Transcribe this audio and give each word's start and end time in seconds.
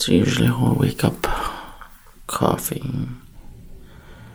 So 0.00 0.12
usually 0.12 0.48
I'll 0.48 0.76
wake 0.76 1.04
up, 1.04 1.26
coughing, 2.26 3.20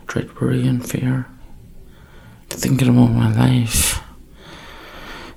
dread, 0.06 0.40
worry, 0.40 0.68
and 0.68 0.88
fear. 0.88 1.26
Thinking 2.52 2.90
about 2.90 3.08
my 3.08 3.34
life. 3.34 4.00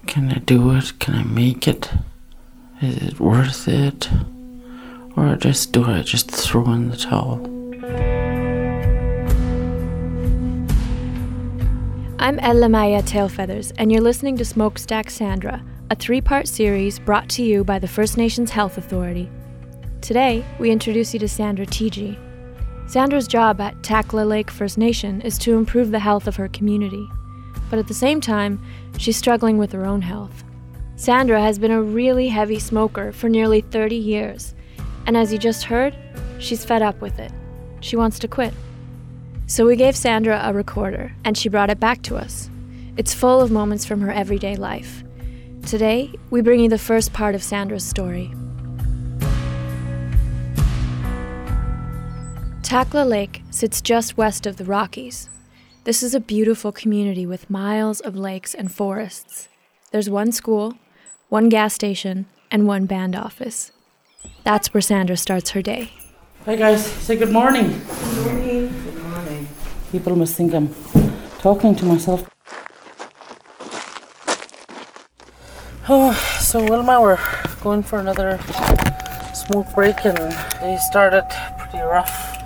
Can 0.07 0.31
I 0.31 0.41
do 0.41 0.73
it? 0.73 0.99
Can 0.99 1.15
I 1.15 1.23
make 1.23 1.67
it? 1.67 1.91
Is 2.83 2.99
it 2.99 3.19
worth 3.19 3.69
it? 3.69 4.11
Or 5.17 5.35
just 5.37 5.73
do 5.73 5.87
I 5.87 6.03
just 6.03 6.31
throw 6.31 6.71
in 6.75 6.91
the 6.91 6.99
towel? 6.99 7.41
I'm 12.19 12.39
Ella 12.41 12.69
Maya 12.69 13.03
Tailfeathers, 13.03 13.73
and 13.79 13.91
you're 13.91 14.03
listening 14.03 14.37
to 14.37 14.45
Smokestack 14.45 15.09
Sandra, 15.09 15.65
a 15.89 15.95
three 15.95 16.21
part 16.21 16.49
series 16.49 16.99
brought 16.99 17.31
to 17.31 17.43
you 17.43 17.65
by 17.65 17.79
the 17.79 17.89
First 17.89 18.19
Nations 18.19 18.51
Health 18.51 18.77
Authority. 18.77 19.31
Today, 20.01 20.45
we 20.59 20.71
introduce 20.71 21.13
you 21.13 21.21
to 21.21 21.29
Sandra 21.29 21.67
Teegee. 21.67 22.17
Sandra's 22.89 23.29
job 23.29 23.61
at 23.61 23.75
Takla 23.83 24.27
Lake 24.27 24.51
First 24.51 24.79
Nation 24.79 25.21
is 25.21 25.37
to 25.39 25.57
improve 25.57 25.91
the 25.91 25.99
health 25.99 26.27
of 26.27 26.37
her 26.37 26.49
community, 26.49 27.07
but 27.69 27.79
at 27.79 27.89
the 27.89 27.95
same 27.95 28.21
time, 28.21 28.63
she's 28.97 29.17
struggling 29.17 29.59
with 29.59 29.73
her 29.73 29.85
own 29.85 30.01
health. 30.01 30.45
Sandra 30.97 31.43
has 31.43 31.59
been 31.59 31.73
a 31.73 31.83
really 31.83 32.29
heavy 32.29 32.59
smoker 32.59 33.13
for 33.13 33.29
nearly 33.29 33.61
30 33.61 33.97
years, 33.97 34.55
and 35.07 35.17
as 35.17 35.33
you 35.33 35.39
just 35.39 35.65
heard, 35.65 35.95
she's 36.39 36.65
fed 36.65 36.81
up 36.81 37.01
with 37.01 37.19
it. 37.19 37.33
She 37.81 37.97
wants 37.97 38.19
to 38.21 38.29
quit. 38.29 38.55
So 39.47 39.67
we 39.67 39.77
gave 39.77 39.97
Sandra 39.97 40.41
a 40.45 40.55
recorder, 40.55 41.13
and 41.25 41.37
she 41.37 41.49
brought 41.49 41.71
it 41.71 41.81
back 41.81 42.03
to 42.03 42.17
us. 42.17 42.49
It's 42.97 43.13
full 43.13 43.41
of 43.41 43.51
moments 43.51 43.85
from 43.85 44.01
her 44.01 44.13
everyday 44.13 44.57
life. 44.57 45.03
Today, 45.67 46.15
we 46.31 46.41
bring 46.41 46.61
you 46.61 46.69
the 46.69 46.79
first 46.79 47.13
part 47.13 47.35
of 47.35 47.43
Sandra's 47.43 47.85
story. 47.85 48.33
Takla 52.69 53.09
Lake 53.09 53.43
sits 53.49 53.81
just 53.81 54.19
west 54.19 54.45
of 54.45 54.59
the 54.59 54.65
Rockies. 54.67 55.31
This 55.85 56.03
is 56.03 56.15
a 56.15 56.21
beautiful 56.21 56.71
community 56.71 57.25
with 57.25 57.49
miles 57.49 57.99
of 58.01 58.15
lakes 58.15 58.53
and 58.53 58.71
forests. 58.71 59.49
There's 59.91 60.11
one 60.11 60.33
school, 60.33 60.75
one 61.31 61.49
gas 61.49 61.73
station, 61.73 62.27
and 62.51 62.67
one 62.67 62.85
band 62.85 63.17
office. 63.17 63.73
That's 64.45 64.75
where 64.75 64.83
Sandra 64.83 65.17
starts 65.17 65.53
her 65.53 65.63
day. 65.63 65.93
Hi 66.45 66.57
guys, 66.57 66.85
say 66.85 67.17
good 67.17 67.33
morning. 67.33 67.71
Good 67.71 68.27
morning. 68.27 68.83
Good 68.85 69.03
morning. 69.03 69.49
People 69.91 70.17
must 70.17 70.37
think 70.37 70.53
I'm 70.53 70.69
talking 71.39 71.75
to 71.75 71.87
myself. 71.87 72.29
Oh, 75.89 76.13
so 76.39 76.63
Wilma, 76.63 77.01
we're 77.01 77.19
going 77.63 77.83
for 77.83 77.99
another 77.99 78.39
smoke 79.33 79.75
break, 79.75 80.05
and 80.05 80.19
they 80.61 80.77
started 80.91 81.25
pretty 81.59 81.83
rough 81.83 82.38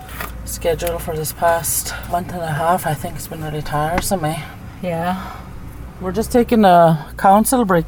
schedule 0.63 0.97
for 1.01 1.17
this 1.17 1.33
past 1.33 1.93
month 2.09 2.31
and 2.33 2.41
a 2.41 2.53
half. 2.53 2.87
I 2.87 2.95
think 2.95 3.17
it's 3.17 3.27
been 3.27 3.43
really 3.43 3.63
tiresome, 3.63 4.25
eh? 4.25 4.41
Yeah. 4.81 5.37
We're 6.01 6.13
just 6.13 6.31
taking 6.31 6.65
a 6.65 7.13
council 7.19 7.65
break. 7.65 7.87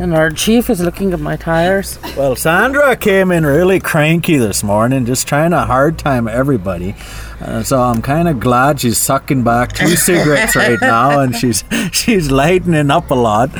And 0.00 0.12
our 0.12 0.28
chief 0.30 0.70
is 0.70 0.80
looking 0.80 1.12
at 1.12 1.20
my 1.20 1.36
tires. 1.36 2.00
Well, 2.16 2.34
Sandra 2.34 2.96
came 2.96 3.30
in 3.30 3.46
really 3.46 3.78
cranky 3.78 4.36
this 4.38 4.64
morning, 4.64 5.06
just 5.06 5.28
trying 5.28 5.52
to 5.52 5.60
hard 5.60 6.00
time 6.00 6.26
everybody. 6.26 6.96
Uh, 7.40 7.62
so 7.62 7.80
I'm 7.80 8.02
kind 8.02 8.26
of 8.26 8.40
glad 8.40 8.80
she's 8.80 8.98
sucking 8.98 9.44
back 9.44 9.72
two 9.72 9.94
cigarettes 9.96 10.56
right 10.56 10.80
now, 10.80 11.20
and 11.20 11.36
she's 11.36 11.62
she's 11.92 12.32
lightening 12.32 12.90
up 12.90 13.12
a 13.12 13.14
lot. 13.14 13.50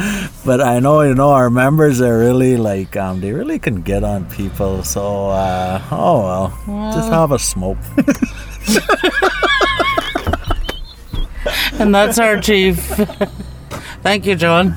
But 0.45 0.61
I 0.61 0.81
know 0.81 1.03
you 1.03 1.15
know 1.15 1.31
our 1.31 1.51
members 1.51 2.01
are 2.01 2.19
really 2.19 2.57
like 2.57 2.97
um, 2.97 3.21
they 3.21 3.31
really 3.33 3.61
can 3.61 3.83
get 3.83 4.03
on 4.03 4.25
people. 4.27 4.83
So 4.83 5.29
uh, 5.29 5.81
oh 5.93 6.21
well, 6.25 6.59
well, 6.67 6.93
just 6.95 7.13
have 7.13 7.31
a 7.31 7.39
smoke. 7.39 7.79
and 11.79 11.95
that's 11.95 12.19
our 12.19 12.41
chief. 12.41 12.79
Thank 14.03 14.27
you, 14.27 14.35
John. 14.35 14.75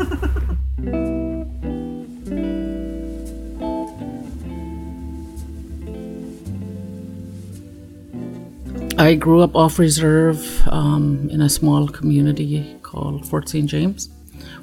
I 9.07 9.16
grew 9.16 9.40
up 9.41 9.56
off 9.56 9.79
reserve 9.79 10.68
um, 10.68 11.29
in 11.31 11.40
a 11.40 11.47
small 11.47 11.88
community 11.88 12.75
called 12.81 13.25
Fort 13.25 13.47
St. 13.47 13.66
James. 13.66 14.09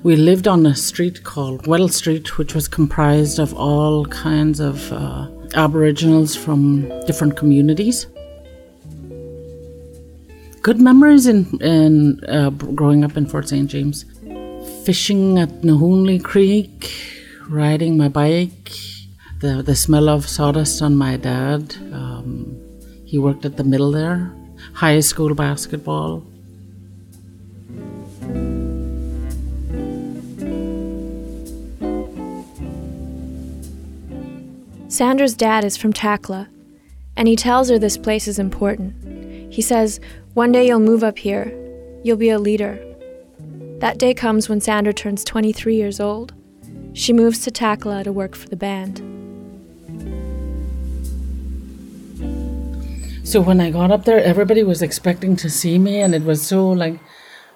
We 0.02 0.16
lived 0.16 0.46
on 0.46 0.66
a 0.66 0.74
street 0.74 1.24
called 1.24 1.66
Well 1.66 1.88
Street, 1.88 2.36
which 2.36 2.54
was 2.54 2.68
comprised 2.68 3.38
of 3.38 3.54
all 3.54 4.04
kinds 4.04 4.60
of 4.60 4.92
uh, 4.92 5.30
Aboriginals 5.54 6.36
from 6.36 6.90
different 7.06 7.38
communities. 7.38 8.06
Good 10.60 10.78
memories 10.78 11.26
in, 11.26 11.46
in 11.62 12.22
uh, 12.28 12.50
growing 12.50 13.02
up 13.02 13.16
in 13.16 13.24
Fort 13.24 13.48
St. 13.48 13.70
James. 13.70 14.04
Fishing 14.84 15.38
at 15.38 15.62
Nahoonli 15.62 16.22
Creek, 16.22 16.92
riding 17.48 17.96
my 17.96 18.10
bike, 18.10 18.72
the, 19.40 19.62
the 19.62 19.74
smell 19.74 20.10
of 20.10 20.28
sawdust 20.28 20.82
on 20.82 20.96
my 20.96 21.16
dad. 21.16 21.74
Um, 21.94 22.43
he 23.04 23.18
worked 23.18 23.44
at 23.44 23.56
the 23.56 23.64
middle 23.64 23.92
there, 23.92 24.32
high 24.74 25.00
school 25.00 25.34
basketball. 25.34 26.24
Sandra's 34.88 35.34
dad 35.34 35.64
is 35.64 35.76
from 35.76 35.92
Takla, 35.92 36.46
and 37.16 37.26
he 37.26 37.34
tells 37.34 37.68
her 37.68 37.78
this 37.78 37.98
place 37.98 38.28
is 38.28 38.38
important. 38.38 39.52
He 39.52 39.60
says, 39.60 39.98
One 40.34 40.52
day 40.52 40.68
you'll 40.68 40.78
move 40.78 41.02
up 41.02 41.18
here, 41.18 41.52
you'll 42.04 42.16
be 42.16 42.30
a 42.30 42.38
leader. 42.38 42.78
That 43.80 43.98
day 43.98 44.14
comes 44.14 44.48
when 44.48 44.60
Sandra 44.60 44.94
turns 44.94 45.24
23 45.24 45.74
years 45.74 45.98
old. 45.98 46.32
She 46.92 47.12
moves 47.12 47.40
to 47.40 47.50
Takla 47.50 48.04
to 48.04 48.12
work 48.12 48.36
for 48.36 48.48
the 48.48 48.56
band. 48.56 49.13
So 53.24 53.40
when 53.40 53.58
I 53.58 53.70
got 53.70 53.90
up 53.90 54.04
there, 54.04 54.22
everybody 54.22 54.62
was 54.62 54.82
expecting 54.82 55.34
to 55.36 55.48
see 55.48 55.78
me, 55.78 56.00
and 56.00 56.14
it 56.14 56.24
was 56.24 56.46
so 56.46 56.68
like, 56.68 57.00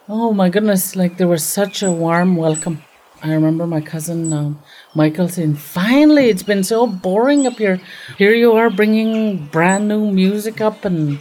oh 0.09 0.33
my 0.33 0.49
goodness, 0.49 0.97
like 0.97 1.19
there 1.19 1.29
was 1.29 1.45
such 1.45 1.83
a 1.83 1.93
warm 1.93 2.37
welcome. 2.37 2.83
I 3.23 3.34
remember 3.34 3.67
my 3.67 3.83
cousin 3.83 4.33
um, 4.33 4.62
Michael 4.95 5.28
saying, 5.28 5.57
"Finally, 5.57 6.31
it's 6.31 6.43
been 6.43 6.65
so 6.65 6.87
boring 6.87 7.47
up 7.47 7.59
here. 7.59 7.81
Here 8.17 8.33
you 8.33 8.53
are 8.53 8.71
bringing 8.71 9.47
brand 9.49 9.89
new 9.89 10.11
music 10.11 10.62
up, 10.62 10.87
and 10.87 11.19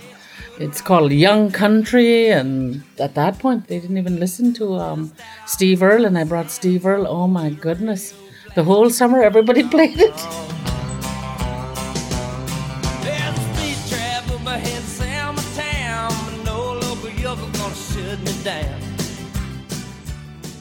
it's 0.57 0.80
called 0.80 1.12
Young 1.12 1.52
Country." 1.52 2.30
And 2.30 2.84
at 3.00 3.16
that 3.16 3.40
point, 3.40 3.68
they 3.68 3.80
didn't 3.80 3.97
even 3.97 4.18
listen 4.18 4.53
to 4.53 4.75
um, 4.75 5.12
Steve 5.46 5.84
Earle, 5.84 6.06
and 6.06 6.18
I 6.18 6.24
brought 6.24 6.52
Steve 6.52 6.86
Earle. 6.86 7.06
Oh 7.06 7.28
my 7.28 7.50
goodness, 7.50 8.13
the 8.56 8.63
whole 8.63 8.90
summer 8.90 9.22
everybody 9.22 9.63
played 9.75 10.00
it. 10.00 10.76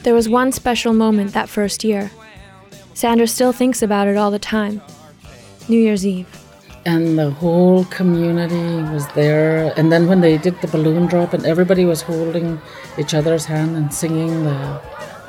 There 0.06 0.14
was 0.14 0.28
one 0.28 0.52
special 0.52 0.92
moment 0.92 1.32
that 1.32 1.48
first 1.48 1.82
year. 1.82 2.12
Sandra 2.94 3.26
still 3.26 3.50
thinks 3.50 3.82
about 3.82 4.06
it 4.06 4.16
all 4.16 4.30
the 4.30 4.38
time 4.38 4.80
New 5.68 5.80
Year's 5.80 6.06
Eve. 6.06 6.28
And 6.84 7.18
the 7.18 7.30
whole 7.30 7.86
community 7.86 8.88
was 8.92 9.04
there. 9.14 9.74
And 9.76 9.90
then 9.90 10.06
when 10.06 10.20
they 10.20 10.38
did 10.38 10.60
the 10.60 10.68
balloon 10.68 11.06
drop, 11.06 11.32
and 11.32 11.44
everybody 11.44 11.84
was 11.84 12.02
holding 12.02 12.60
each 12.96 13.14
other's 13.14 13.46
hand 13.46 13.76
and 13.76 13.92
singing 13.92 14.44
the 14.44 14.80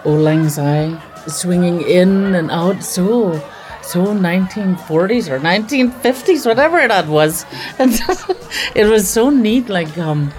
Auld 0.05 0.21
Lang 0.21 0.47
Syne, 0.47 1.01
swinging 1.25 1.81
in 1.81 2.35
and 2.35 2.51
out. 2.51 2.83
So 2.83 3.33
so 3.81 4.05
1940s 4.05 5.27
or 5.27 5.39
1950s, 5.39 6.45
whatever 6.45 6.87
that 6.87 7.07
was. 7.07 7.47
And 7.79 7.93
it 8.75 8.85
was 8.85 9.09
so 9.09 9.31
neat. 9.31 9.69
Like 9.69 9.97
um, 9.97 10.31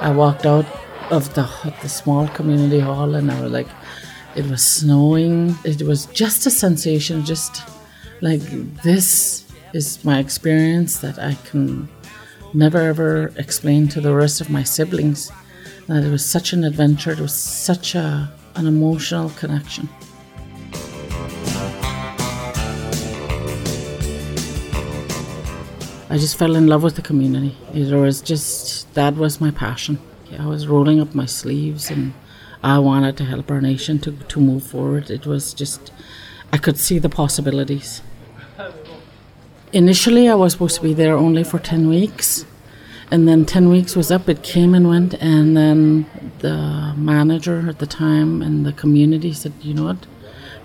I 0.00 0.10
walked 0.10 0.44
out 0.44 0.66
of 1.10 1.32
the 1.34 1.48
the 1.82 1.88
small 1.88 2.28
community 2.28 2.80
hall, 2.80 3.14
and 3.14 3.30
I 3.30 3.40
was 3.40 3.52
like, 3.52 3.68
it 4.34 4.46
was 4.46 4.66
snowing. 4.66 5.54
It 5.64 5.82
was 5.82 6.06
just 6.06 6.46
a 6.46 6.50
sensation, 6.50 7.24
just 7.24 7.62
like 8.20 8.40
this 8.82 9.44
is 9.72 10.04
my 10.04 10.18
experience 10.18 10.98
that 11.00 11.18
I 11.18 11.34
can 11.48 11.88
never 12.54 12.78
ever 12.78 13.32
explain 13.36 13.88
to 13.88 14.00
the 14.00 14.14
rest 14.14 14.40
of 14.40 14.50
my 14.50 14.62
siblings. 14.62 15.30
That 15.86 16.02
it 16.02 16.10
was 16.10 16.24
such 16.24 16.52
an 16.52 16.64
adventure. 16.64 17.12
It 17.12 17.20
was 17.20 17.34
such 17.34 17.94
a 17.94 18.32
an 18.56 18.66
emotional 18.66 19.30
connection. 19.30 19.88
I 26.08 26.18
just 26.18 26.38
fell 26.38 26.56
in 26.56 26.66
love 26.66 26.82
with 26.82 26.96
the 26.96 27.02
community. 27.02 27.54
It 27.74 27.92
was 27.92 28.22
just 28.22 28.92
that 28.94 29.14
was 29.16 29.40
my 29.40 29.50
passion. 29.50 29.98
I 30.38 30.46
was 30.46 30.66
rolling 30.66 31.00
up 31.00 31.14
my 31.14 31.26
sleeves 31.26 31.90
and 31.90 32.12
I 32.62 32.78
wanted 32.78 33.16
to 33.18 33.24
help 33.24 33.50
our 33.50 33.60
nation 33.60 33.98
to, 34.00 34.12
to 34.12 34.40
move 34.40 34.62
forward. 34.62 35.10
It 35.10 35.26
was 35.26 35.54
just, 35.54 35.92
I 36.52 36.58
could 36.58 36.78
see 36.78 36.98
the 36.98 37.08
possibilities. 37.08 38.02
Initially, 39.72 40.28
I 40.28 40.34
was 40.34 40.52
supposed 40.52 40.76
to 40.76 40.82
be 40.82 40.94
there 40.94 41.16
only 41.16 41.44
for 41.44 41.58
10 41.58 41.88
weeks. 41.88 42.44
And 43.10 43.28
then 43.28 43.44
10 43.44 43.68
weeks 43.68 43.94
was 43.94 44.10
up, 44.10 44.28
it 44.28 44.42
came 44.42 44.74
and 44.74 44.88
went. 44.88 45.14
And 45.14 45.56
then 45.56 46.06
the 46.40 46.94
manager 46.96 47.68
at 47.68 47.78
the 47.78 47.86
time 47.86 48.42
and 48.42 48.66
the 48.66 48.72
community 48.72 49.32
said, 49.32 49.52
you 49.60 49.74
know 49.74 49.84
what? 49.84 50.06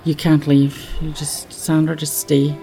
You 0.03 0.15
can't 0.15 0.47
leave. 0.47 0.89
You 1.01 1.11
just, 1.11 1.53
Sandra, 1.53 1.95
just 1.95 2.17
stay. 2.17 2.57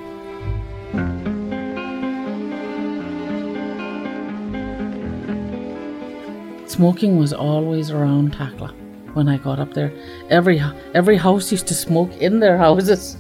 Smoking 6.79 7.19
was 7.19 7.33
always 7.33 7.91
around 7.91 8.35
Takla 8.35 8.73
when 9.15 9.29
I 9.29 9.37
got 9.37 9.59
up 9.59 9.75
there. 9.75 9.93
Every 10.31 10.63
every 10.95 11.17
house 11.17 11.51
used 11.51 11.67
to 11.67 11.75
smoke 11.75 12.13
in 12.19 12.39
their 12.39 12.57
houses. 12.57 13.17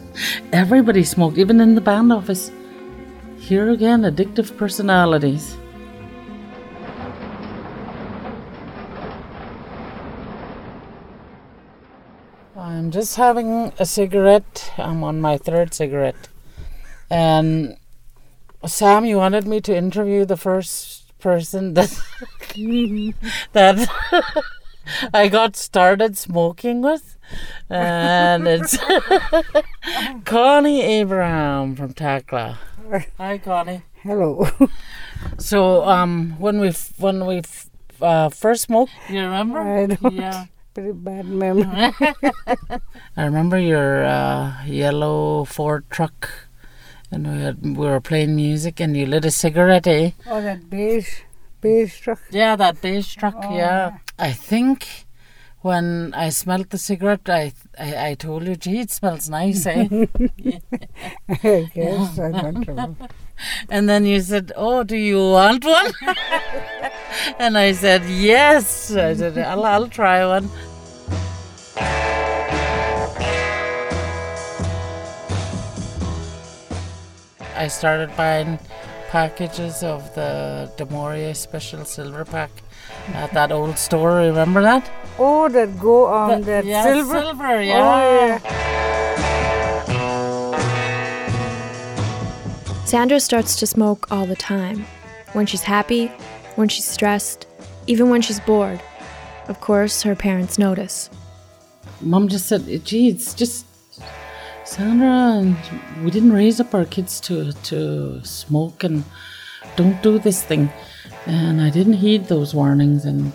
Everybody 0.53 1.03
smoked, 1.03 1.39
even 1.39 1.61
in 1.61 1.75
the 1.75 1.81
band 1.81 2.13
office. 2.13 2.53
Here 3.37 3.69
again, 3.71 4.03
addictive 4.03 4.57
personalities. 4.57 5.57
I'm 12.57 12.93
just 12.93 13.17
having 13.17 13.73
a 13.81 13.87
cigarette. 13.87 14.73
I'm 14.79 15.03
on 15.03 15.21
my 15.21 15.37
third 15.37 15.75
cigarette. 15.75 16.29
And 17.11 17.77
Sam, 18.65 19.05
you 19.05 19.17
wanted 19.17 19.49
me 19.49 19.61
to 19.63 19.77
interview 19.77 20.25
the 20.25 20.37
first 20.37 21.08
person 21.19 21.75
that 21.75 21.91
that 23.53 23.89
I 25.13 25.29
got 25.29 25.57
started 25.57 26.17
smoking 26.17 26.81
with. 26.83 27.17
And 27.69 28.47
it's 28.49 28.79
Connie 30.25 30.83
Abraham 30.83 31.77
from 31.77 31.93
Takla. 31.93 32.57
Hi, 33.19 33.39
Connie. 33.39 33.83
Hello. 34.03 34.49
So, 35.37 35.85
um, 35.85 36.37
when 36.39 36.61
we 36.61 36.69
f- 36.69 36.95
when 36.99 37.27
we 37.27 37.39
f- 37.39 37.69
uh, 38.01 38.29
first 38.31 38.63
smoked, 38.63 38.93
you 39.11 39.21
remember? 39.21 39.59
I 39.61 39.87
don't. 39.87 40.15
Yeah. 40.15 40.47
Pretty 40.75 40.93
bad 40.93 41.27
memory. 41.27 41.93
I 43.17 43.25
remember 43.25 43.59
your 43.59 44.05
uh, 44.07 44.65
yellow 44.65 45.45
Ford 45.45 45.85
truck, 45.91 46.31
and 47.11 47.27
we 47.27 47.41
had, 47.41 47.63
we 47.63 47.87
were 47.87 48.01
playing 48.01 48.37
music, 48.37 48.81
and 48.81 48.97
you 48.97 49.07
lit 49.07 49.25
a 49.25 49.31
cigarette, 49.31 49.87
eh? 49.87 50.11
oh, 50.27 50.43
that 50.43 50.69
beige, 50.69 51.21
beige 51.61 51.99
truck. 52.01 52.21
Yeah, 52.31 52.57
that 52.57 52.81
beige 52.81 53.17
truck. 53.17 53.37
Oh, 53.43 53.57
yeah. 53.57 53.99
I 54.19 54.33
think 54.33 55.07
when 55.61 56.15
I 56.15 56.29
smelled 56.29 56.71
the 56.71 56.79
cigarette, 56.79 57.29
I 57.29 57.53
I, 57.79 58.11
I 58.11 58.15
told 58.15 58.47
you, 58.47 58.57
gee, 58.57 58.81
it 58.81 58.91
smells 58.91 59.29
nice, 59.29 59.67
eh? 59.67 59.89
I 61.29 61.71
guess 61.75 62.19
I 62.19 62.31
don't 62.31 62.67
remember. 62.73 63.09
and 63.69 63.89
then 63.89 64.05
you 64.05 64.21
said, 64.21 64.53
oh, 64.57 64.83
do 64.83 64.97
you 64.97 65.19
want 65.19 65.65
one? 65.65 65.93
and 67.39 67.57
I 67.57 67.73
said, 67.73 68.05
yes. 68.05 68.91
I 68.93 69.15
said, 69.15 69.39
I'll, 69.39 69.65
I'll 69.65 69.89
try 69.89 70.27
one. 70.27 70.51
I 77.59 77.67
started 77.67 78.17
buying 78.17 78.61
packages 79.11 79.83
of 79.83 80.15
the 80.15 80.71
du 80.77 80.87
Maurier 80.87 81.35
Special 81.35 81.85
Silver 81.85 82.25
Pack 82.25 82.51
at 83.15 83.33
that 83.33 83.51
old 83.51 83.77
store. 83.77 84.15
Remember 84.19 84.63
that? 84.63 84.89
Oh, 85.19 85.49
that 85.49 85.77
go 85.81 86.07
on 86.07 86.43
that 86.43 86.65
yeah, 86.65 86.85
silver. 86.85 87.21
silver, 87.21 87.47
oh, 87.47 87.59
yeah. 87.59 87.83
Oh, 87.83 88.39
yeah. 92.69 92.85
Sandra 92.85 93.19
starts 93.19 93.57
to 93.57 93.67
smoke 93.67 94.07
all 94.13 94.25
the 94.25 94.37
time. 94.37 94.87
When 95.33 95.45
she's 95.45 95.63
happy, 95.63 96.13
when 96.55 96.69
she's 96.69 96.87
stressed, 96.87 97.49
even 97.89 98.09
when 98.09 98.23
she's 98.23 98.39
bored. 98.39 98.81
Of 99.49 99.61
course, 99.61 100.03
her 100.03 100.15
parents 100.15 100.61
notice. 100.61 101.11
Mom 102.01 102.29
just 102.29 102.47
said, 102.47 102.85
"Gee, 102.85 103.09
it's 103.09 103.35
just 103.35 103.67
Sandra, 104.69 105.41
and 105.41 105.57
we 106.05 106.11
didn't 106.11 106.33
raise 106.33 106.61
up 106.61 106.75
our 106.75 106.85
kids 106.85 107.21
to 107.21 107.53
to 107.71 108.21
smoke 108.23 108.85
and 108.85 109.03
don't 109.77 110.03
do 110.03 110.19
this 110.19 110.43
thing." 110.43 110.69
And 111.27 111.61
I 111.61 111.71
didn't 111.71 112.05
heed 112.05 112.29
those 112.29 112.55
warnings, 112.55 113.07
and 113.07 113.33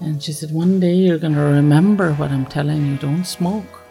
and 0.00 0.22
she 0.22 0.32
said, 0.32 0.52
"One 0.52 0.78
day 0.78 0.94
you're 0.94 1.18
gonna 1.18 1.44
remember 1.44 2.14
what 2.14 2.30
I'm 2.30 2.46
telling 2.46 2.86
you. 2.86 2.96
Don't 2.96 3.26
smoke." 3.26 3.82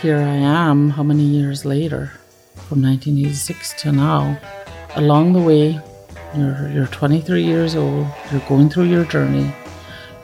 Here 0.00 0.22
I 0.22 0.38
am, 0.68 0.90
how 0.90 1.02
many 1.02 1.24
years 1.24 1.64
later, 1.64 2.12
from 2.68 2.80
1986 2.82 3.74
to 3.82 3.90
now. 3.90 4.38
Along 4.94 5.32
the 5.32 5.42
way, 5.50 5.80
you're 6.38 6.70
you're 6.72 6.92
23 7.00 7.42
years 7.42 7.74
old. 7.74 8.06
You're 8.30 8.48
going 8.48 8.70
through 8.70 8.88
your 8.94 9.04
journey. 9.04 9.50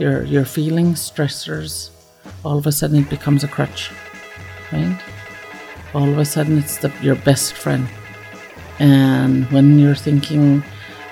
You're 0.03 0.25
you're 0.25 0.45
stressors. 0.95 1.91
All 2.45 2.59
of 2.59 2.67
a 2.67 2.73
sudden, 2.73 2.97
it 2.97 3.09
becomes 3.09 3.45
a 3.45 3.47
crutch, 3.47 3.93
right? 4.73 5.01
All 5.95 6.09
of 6.09 6.19
a 6.19 6.25
sudden, 6.25 6.59
it's 6.59 6.79
the, 6.79 6.93
your 7.01 7.15
best 7.15 7.53
friend. 7.53 7.87
And 8.81 9.49
when 9.53 9.79
you're 9.79 9.95
thinking 9.95 10.65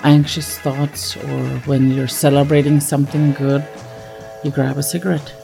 anxious 0.02 0.58
thoughts, 0.58 1.16
or 1.16 1.44
when 1.70 1.92
you're 1.92 2.08
celebrating 2.08 2.80
something 2.80 3.32
good, 3.34 3.64
you 4.42 4.50
grab 4.50 4.76
a 4.76 4.82
cigarette. 4.82 5.36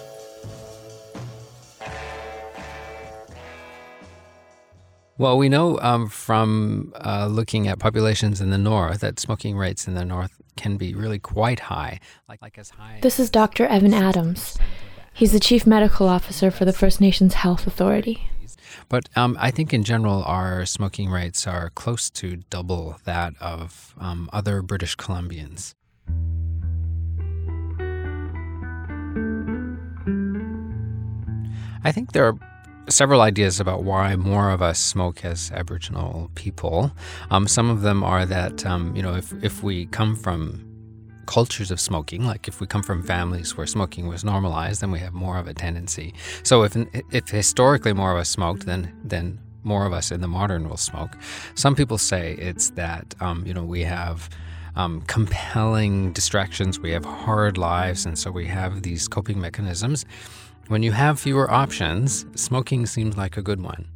Well, 5.19 5.38
we 5.38 5.48
know 5.48 5.78
um, 5.78 6.08
from 6.08 6.93
uh, 6.96 7.28
looking 7.31 7.69
at 7.69 7.78
populations 7.78 8.40
in 8.40 8.50
the 8.50 8.58
north 8.58 9.02
that 9.02 9.20
smoking 9.20 9.56
rates 9.56 9.87
in 9.87 9.94
the 9.94 10.04
north 10.04 10.43
can 10.56 10.76
be 10.76 10.94
really 10.94 11.19
quite 11.19 11.61
high, 11.61 12.00
like, 12.29 12.43
like 12.43 12.58
as 12.58 12.70
high. 12.70 12.99
This 13.03 13.20
is 13.20 13.31
Dr. 13.31 13.67
Evan 13.67 13.94
Adams. 13.94 14.58
He's 15.12 15.32
the 15.32 15.41
Chief 15.41 15.67
Medical 15.67 16.08
Officer 16.08 16.50
for 16.50 16.64
the 16.64 16.73
First 16.73 17.00
Nations 17.00 17.35
Health 17.35 17.67
Authority. 17.67 18.29
But 18.88 19.08
um, 19.17 19.37
I 19.41 19.50
think 19.50 19.73
in 19.73 19.82
general, 19.82 20.23
our 20.25 20.67
smoking 20.67 21.11
rates 21.11 21.47
are 21.47 21.70
close 21.70 22.11
to 22.11 22.37
double 22.50 22.97
that 23.05 23.35
of 23.41 23.94
um, 23.99 24.29
other 24.32 24.62
British 24.62 24.97
Columbians. 24.97 25.75
I 31.84 31.93
think 31.93 32.13
there 32.13 32.27
are 32.27 32.39
several 32.88 33.20
ideas 33.20 33.60
about 33.60 33.82
why 33.82 34.16
more 34.16 34.50
of 34.50 34.62
us 34.62 34.78
smoke 34.78 35.24
as 35.24 35.50
Aboriginal 35.52 36.31
people. 36.34 36.93
Um, 37.31 37.48
some 37.48 37.70
of 37.70 37.82
them 37.82 38.05
are 38.05 38.24
that 38.26 38.64
um, 38.66 38.94
you 38.94 39.02
know 39.02 39.14
if 39.14 39.32
if 39.43 39.62
we 39.62 39.86
come 39.86 40.16
from 40.16 40.62
cultures 41.26 41.70
of 41.70 41.81
smoking, 41.81 42.24
like 42.24 42.46
if 42.46 42.60
we 42.60 42.66
come 42.66 42.82
from 42.82 43.02
families 43.02 43.56
where 43.56 43.66
smoking 43.66 44.06
was 44.06 44.24
normalized, 44.24 44.81
then 44.81 44.93
we 44.93 45.00
have 45.00 45.12
more 45.12 45.38
of 45.38 45.48
a 45.48 45.55
tendency. 45.55 46.14
So 46.43 46.62
if 46.62 46.76
if 47.10 47.28
historically 47.28 47.93
more 47.93 48.12
of 48.12 48.19
us 48.19 48.28
smoked, 48.28 48.66
then 48.66 48.93
then 49.05 49.40
more 49.64 49.84
of 49.84 49.93
us 49.93 50.12
in 50.12 50.20
the 50.20 50.28
modern 50.28 50.69
will 50.69 50.76
smoke. 50.76 51.16
Some 51.56 51.74
people 51.74 51.98
say 51.98 52.34
it's 52.34 52.70
that 52.70 53.14
um, 53.20 53.44
you 53.46 53.55
know 53.55 53.64
we 53.64 53.82
have. 53.82 54.28
Um, 54.78 55.00
compelling 55.06 56.12
distractions, 56.12 56.78
we 56.78 56.90
have 56.90 57.02
hard 57.02 57.56
lives, 57.56 58.05
and 58.05 58.19
so 58.19 58.31
we 58.31 58.44
have 58.44 58.82
these 58.82 59.08
coping 59.08 59.40
mechanisms. 59.40 60.05
When 60.69 60.82
you 60.82 60.91
have 60.93 61.20
fewer 61.20 61.49
options, 61.49 62.27
smoking 62.35 62.87
seems 62.87 63.17
like 63.17 63.37
a 63.37 63.43
good 63.43 63.63
one. 63.63 63.87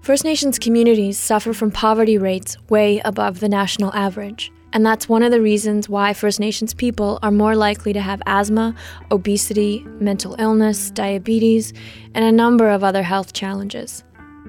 First 0.00 0.24
Nations 0.24 0.58
communities 0.58 1.18
suffer 1.18 1.54
from 1.54 1.70
poverty 1.70 2.18
rates 2.18 2.56
way 2.68 3.00
above 3.04 3.38
the 3.38 3.48
national 3.48 3.94
average. 3.94 4.52
And 4.72 4.84
that's 4.84 5.08
one 5.08 5.22
of 5.22 5.30
the 5.30 5.40
reasons 5.40 5.88
why 5.88 6.14
First 6.14 6.40
Nations 6.40 6.74
people 6.74 7.20
are 7.22 7.30
more 7.30 7.54
likely 7.54 7.92
to 7.92 8.00
have 8.00 8.20
asthma, 8.26 8.74
obesity, 9.12 9.84
mental 10.00 10.34
illness, 10.40 10.90
diabetes, 10.90 11.72
and 12.12 12.24
a 12.24 12.32
number 12.32 12.68
of 12.68 12.82
other 12.82 13.04
health 13.04 13.32
challenges. 13.32 14.02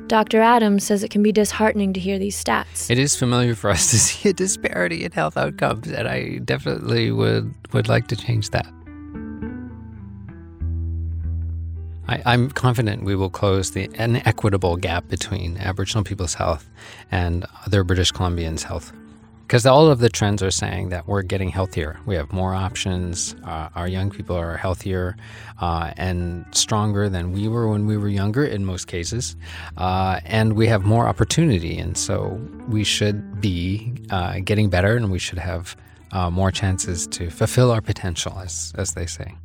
Dr. 0.07 0.41
Adams 0.41 0.84
says 0.84 1.03
it 1.03 1.12
can 1.12 1.22
be 1.22 1.31
disheartening 1.31 1.93
to 1.93 2.00
hear 2.00 2.17
these 2.17 2.43
stats. 2.43 2.89
It 2.89 2.98
is 2.98 3.15
familiar 3.15 3.53
for 3.53 3.69
us 3.69 3.91
to 3.91 4.00
see 4.00 4.29
a 4.29 4.34
disparity 4.34 5.05
in 5.05 5.12
health 5.12 5.38
outcomes, 5.38 5.91
and 5.91 6.07
I 6.07 6.39
definitely 6.39 7.12
would, 7.12 7.53
would 7.72 7.88
like 7.88 8.07
to 8.07 8.15
change 8.15 8.50
that. 8.50 8.65
I, 12.07 12.21
I'm 12.25 12.50
confident 12.51 13.03
we 13.03 13.15
will 13.15 13.29
close 13.29 13.71
the 13.71 13.89
inequitable 13.95 14.77
gap 14.77 15.07
between 15.07 15.57
Aboriginal 15.57 16.03
people's 16.03 16.35
health 16.35 16.69
and 17.12 17.45
other 17.65 17.83
British 17.83 18.12
Columbians' 18.12 18.63
health. 18.63 18.93
Because 19.47 19.67
all 19.67 19.91
of 19.91 20.00
the 20.00 20.09
trends 20.09 20.41
are 20.41 20.50
saying 20.50 20.89
that 20.89 21.07
we're 21.07 21.21
getting 21.21 21.50
healthier. 21.50 22.00
We 22.07 22.15
have 22.15 22.33
more 22.33 22.55
options. 22.55 23.35
Uh, 23.43 23.69
our 23.75 23.88
young 23.88 24.09
people 24.09 24.35
are 24.35 24.57
healthier 24.57 25.15
uh, 25.62 25.91
and 25.97 26.45
stronger 26.51 27.09
than 27.09 27.31
we 27.31 27.47
were 27.47 27.67
when 27.69 27.85
we 27.85 27.95
were 27.95 28.07
younger, 28.07 28.43
in 28.43 28.65
most 28.65 28.88
cases. 28.88 29.35
Uh, 29.77 30.19
and 30.25 30.53
we 30.53 30.65
have 30.65 30.83
more 30.83 31.07
opportunity. 31.07 31.77
And 31.77 31.95
so 31.95 32.41
we 32.67 32.83
should 32.83 33.39
be 33.39 33.93
uh, 34.09 34.39
getting 34.43 34.69
better 34.69 34.97
and 34.97 35.12
we 35.12 35.19
should 35.19 35.38
have 35.38 35.75
uh, 36.12 36.31
more 36.31 36.50
chances 36.50 37.05
to 37.07 37.29
fulfill 37.29 37.71
our 37.71 37.81
potential, 37.81 38.39
as, 38.39 38.74
as 38.77 38.95
they 38.95 39.05
say. 39.05 39.35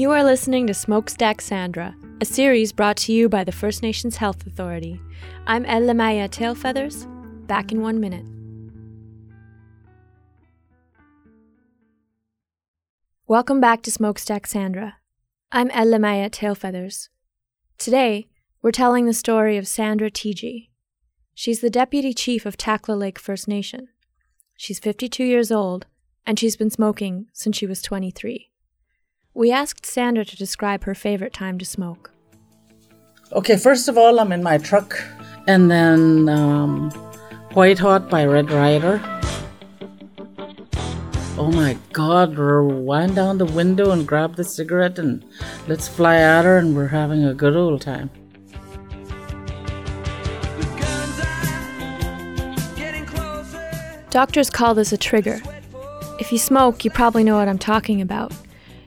You 0.00 0.12
are 0.12 0.24
listening 0.24 0.66
to 0.66 0.72
Smokestack 0.72 1.42
Sandra, 1.42 1.94
a 2.22 2.24
series 2.24 2.72
brought 2.72 2.96
to 2.96 3.12
you 3.12 3.28
by 3.28 3.44
the 3.44 3.52
First 3.52 3.82
Nations 3.82 4.16
Health 4.16 4.46
Authority. 4.46 4.98
I'm 5.46 5.66
Elamaya 5.66 6.26
Tailfeathers. 6.26 7.04
Back 7.46 7.70
in 7.70 7.82
one 7.82 8.00
minute. 8.00 8.24
Welcome 13.26 13.60
back 13.60 13.82
to 13.82 13.90
Smokestack 13.90 14.46
Sandra. 14.46 14.96
I'm 15.52 15.68
Elamaya 15.68 16.30
Tailfeathers. 16.30 17.10
Today, 17.76 18.28
we're 18.62 18.70
telling 18.70 19.04
the 19.04 19.12
story 19.12 19.58
of 19.58 19.68
Sandra 19.68 20.10
Teegee. 20.10 20.70
She's 21.34 21.60
the 21.60 21.68
deputy 21.68 22.14
chief 22.14 22.46
of 22.46 22.56
Takla 22.56 22.98
Lake 22.98 23.18
First 23.18 23.48
Nation. 23.48 23.88
She's 24.56 24.78
52 24.78 25.24
years 25.24 25.52
old, 25.52 25.84
and 26.24 26.38
she's 26.38 26.56
been 26.56 26.70
smoking 26.70 27.26
since 27.34 27.54
she 27.54 27.66
was 27.66 27.82
23. 27.82 28.49
We 29.32 29.52
asked 29.52 29.86
Sandra 29.86 30.24
to 30.24 30.36
describe 30.36 30.84
her 30.84 30.94
favorite 30.94 31.32
time 31.32 31.56
to 31.58 31.64
smoke. 31.64 32.10
Okay, 33.32 33.56
first 33.56 33.86
of 33.88 33.96
all, 33.96 34.18
I'm 34.18 34.32
in 34.32 34.42
my 34.42 34.58
truck, 34.58 35.00
and 35.46 35.70
then 35.70 36.28
um, 36.28 36.90
White 37.52 37.78
Hot 37.78 38.10
by 38.10 38.24
Red 38.24 38.50
Rider. 38.50 39.00
Oh 41.38 41.52
my 41.52 41.78
God, 41.92 42.36
wind 42.36 43.14
down 43.14 43.38
the 43.38 43.46
window 43.46 43.92
and 43.92 44.06
grab 44.06 44.34
the 44.34 44.42
cigarette 44.42 44.98
and 44.98 45.24
let's 45.68 45.86
fly 45.86 46.16
at 46.16 46.44
her, 46.44 46.58
and 46.58 46.74
we're 46.74 46.88
having 46.88 47.24
a 47.24 47.32
good 47.32 47.54
old 47.54 47.82
time. 47.82 48.10
Doctors 54.10 54.50
call 54.50 54.74
this 54.74 54.92
a 54.92 54.98
trigger. 54.98 55.40
If 56.18 56.32
you 56.32 56.38
smoke, 56.38 56.84
you 56.84 56.90
probably 56.90 57.22
know 57.22 57.36
what 57.36 57.48
I'm 57.48 57.60
talking 57.60 58.02
about. 58.02 58.32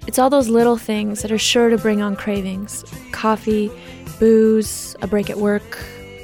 It's 0.06 0.20
all 0.20 0.30
those 0.30 0.50
little 0.50 0.78
things 0.78 1.22
that 1.22 1.32
are 1.32 1.38
sure 1.38 1.70
to 1.70 1.78
bring 1.78 2.02
on 2.02 2.16
cravings 2.16 2.84
coffee, 3.12 3.72
booze, 4.20 4.96
a 5.02 5.08
break 5.08 5.30
at 5.30 5.38
work. 5.38 5.80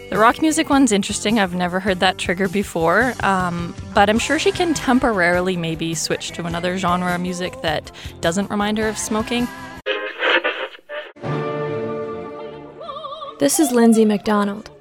The 0.10 0.18
rock 0.18 0.42
music 0.42 0.70
one's 0.70 0.92
interesting. 0.92 1.40
I've 1.40 1.54
never 1.54 1.80
heard 1.80 2.00
that 2.00 2.18
trigger 2.18 2.50
before, 2.50 3.14
um, 3.22 3.76
but 3.94 4.10
I'm 4.10 4.20
sure 4.20 4.40
she 4.40 4.52
can 4.52 4.74
temporarily 4.74 5.56
maybe 5.56 5.94
switch 5.94 6.32
to 6.32 6.46
another 6.46 6.78
genre 6.78 7.14
of 7.14 7.22
music 7.22 7.62
that 7.62 7.92
doesn't 8.20 8.50
remind 8.50 8.80
her 8.80 8.90
of 8.90 8.98
smoking. 8.98 9.48
This 13.40 13.60
is 13.60 13.72
Lindsay 13.72 14.04
McDonald. 14.04 14.72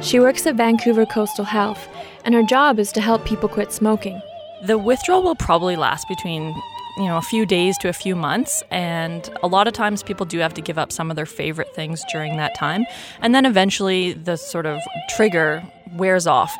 She 0.00 0.18
works 0.20 0.46
at 0.46 0.54
Vancouver 0.54 1.04
Coastal 1.04 1.44
Health 1.44 1.88
and 2.24 2.34
her 2.34 2.42
job 2.42 2.78
is 2.78 2.90
to 2.92 3.00
help 3.00 3.24
people 3.26 3.48
quit 3.48 3.72
smoking. 3.72 4.22
The 4.64 4.78
withdrawal 4.78 5.22
will 5.22 5.34
probably 5.34 5.76
last 5.76 6.08
between 6.08 6.54
you 6.96 7.04
know 7.04 7.16
a 7.16 7.22
few 7.22 7.44
days 7.44 7.76
to 7.78 7.88
a 7.88 7.92
few 7.92 8.16
months 8.16 8.62
and 8.70 9.30
a 9.42 9.46
lot 9.46 9.68
of 9.68 9.74
times 9.74 10.02
people 10.02 10.24
do 10.24 10.38
have 10.38 10.54
to 10.54 10.62
give 10.62 10.78
up 10.78 10.90
some 10.90 11.10
of 11.10 11.16
their 11.16 11.26
favorite 11.26 11.74
things 11.74 12.02
during 12.10 12.36
that 12.36 12.54
time 12.54 12.86
and 13.20 13.34
then 13.34 13.44
eventually 13.44 14.12
the 14.14 14.36
sort 14.36 14.66
of 14.66 14.80
trigger 15.10 15.62
wears 15.94 16.26
off. 16.26 16.56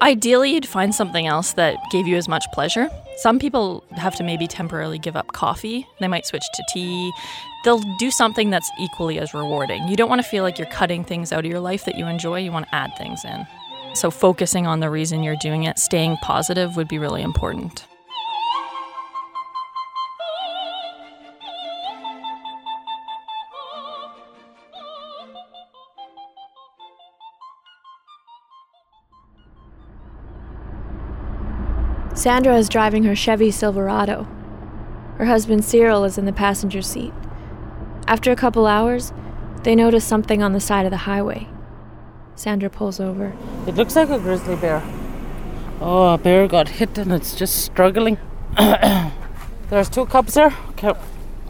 Ideally 0.00 0.52
you'd 0.52 0.66
find 0.66 0.94
something 0.94 1.26
else 1.26 1.54
that 1.54 1.76
gave 1.90 2.06
you 2.06 2.16
as 2.16 2.28
much 2.28 2.44
pleasure. 2.52 2.88
Some 3.16 3.38
people 3.38 3.84
have 3.96 4.14
to 4.16 4.22
maybe 4.22 4.46
temporarily 4.46 4.98
give 4.98 5.16
up 5.16 5.32
coffee. 5.32 5.86
They 5.98 6.08
might 6.08 6.24
switch 6.24 6.44
to 6.54 6.62
tea. 6.72 7.12
They'll 7.64 7.82
do 7.98 8.10
something 8.10 8.50
that's 8.50 8.70
equally 8.78 9.18
as 9.18 9.34
rewarding. 9.34 9.88
You 9.88 9.96
don't 9.96 10.08
want 10.08 10.22
to 10.22 10.28
feel 10.28 10.44
like 10.44 10.56
you're 10.56 10.68
cutting 10.68 11.02
things 11.02 11.32
out 11.32 11.44
of 11.44 11.50
your 11.50 11.60
life 11.60 11.84
that 11.84 11.96
you 11.96 12.06
enjoy. 12.06 12.38
You 12.38 12.52
want 12.52 12.66
to 12.66 12.74
add 12.74 12.96
things 12.96 13.24
in. 13.24 13.44
So, 13.94 14.10
focusing 14.12 14.68
on 14.68 14.78
the 14.78 14.88
reason 14.90 15.24
you're 15.24 15.36
doing 15.36 15.64
it, 15.64 15.78
staying 15.78 16.18
positive 16.18 16.76
would 16.76 16.86
be 16.86 16.98
really 16.98 17.22
important. 17.22 17.84
Sandra 32.18 32.56
is 32.56 32.68
driving 32.68 33.04
her 33.04 33.14
Chevy 33.14 33.52
Silverado. 33.52 34.26
Her 35.18 35.26
husband 35.26 35.64
Cyril 35.64 36.02
is 36.02 36.18
in 36.18 36.24
the 36.24 36.32
passenger 36.32 36.82
seat. 36.82 37.12
After 38.08 38.32
a 38.32 38.36
couple 38.36 38.66
hours, 38.66 39.12
they 39.62 39.76
notice 39.76 40.04
something 40.04 40.42
on 40.42 40.52
the 40.52 40.58
side 40.58 40.84
of 40.84 40.90
the 40.90 41.06
highway. 41.06 41.46
Sandra 42.34 42.70
pulls 42.70 42.98
over. 42.98 43.36
It 43.68 43.76
looks 43.76 43.94
like 43.94 44.10
a 44.10 44.18
grizzly 44.18 44.56
bear. 44.56 44.82
Oh, 45.80 46.14
a 46.14 46.18
bear 46.18 46.48
got 46.48 46.68
hit 46.68 46.98
and 46.98 47.12
it's 47.12 47.36
just 47.36 47.64
struggling. 47.64 48.18
There's 49.70 49.88
two 49.88 50.06
cubs 50.06 50.34
there. 50.34 50.56
Okay. 50.70 50.94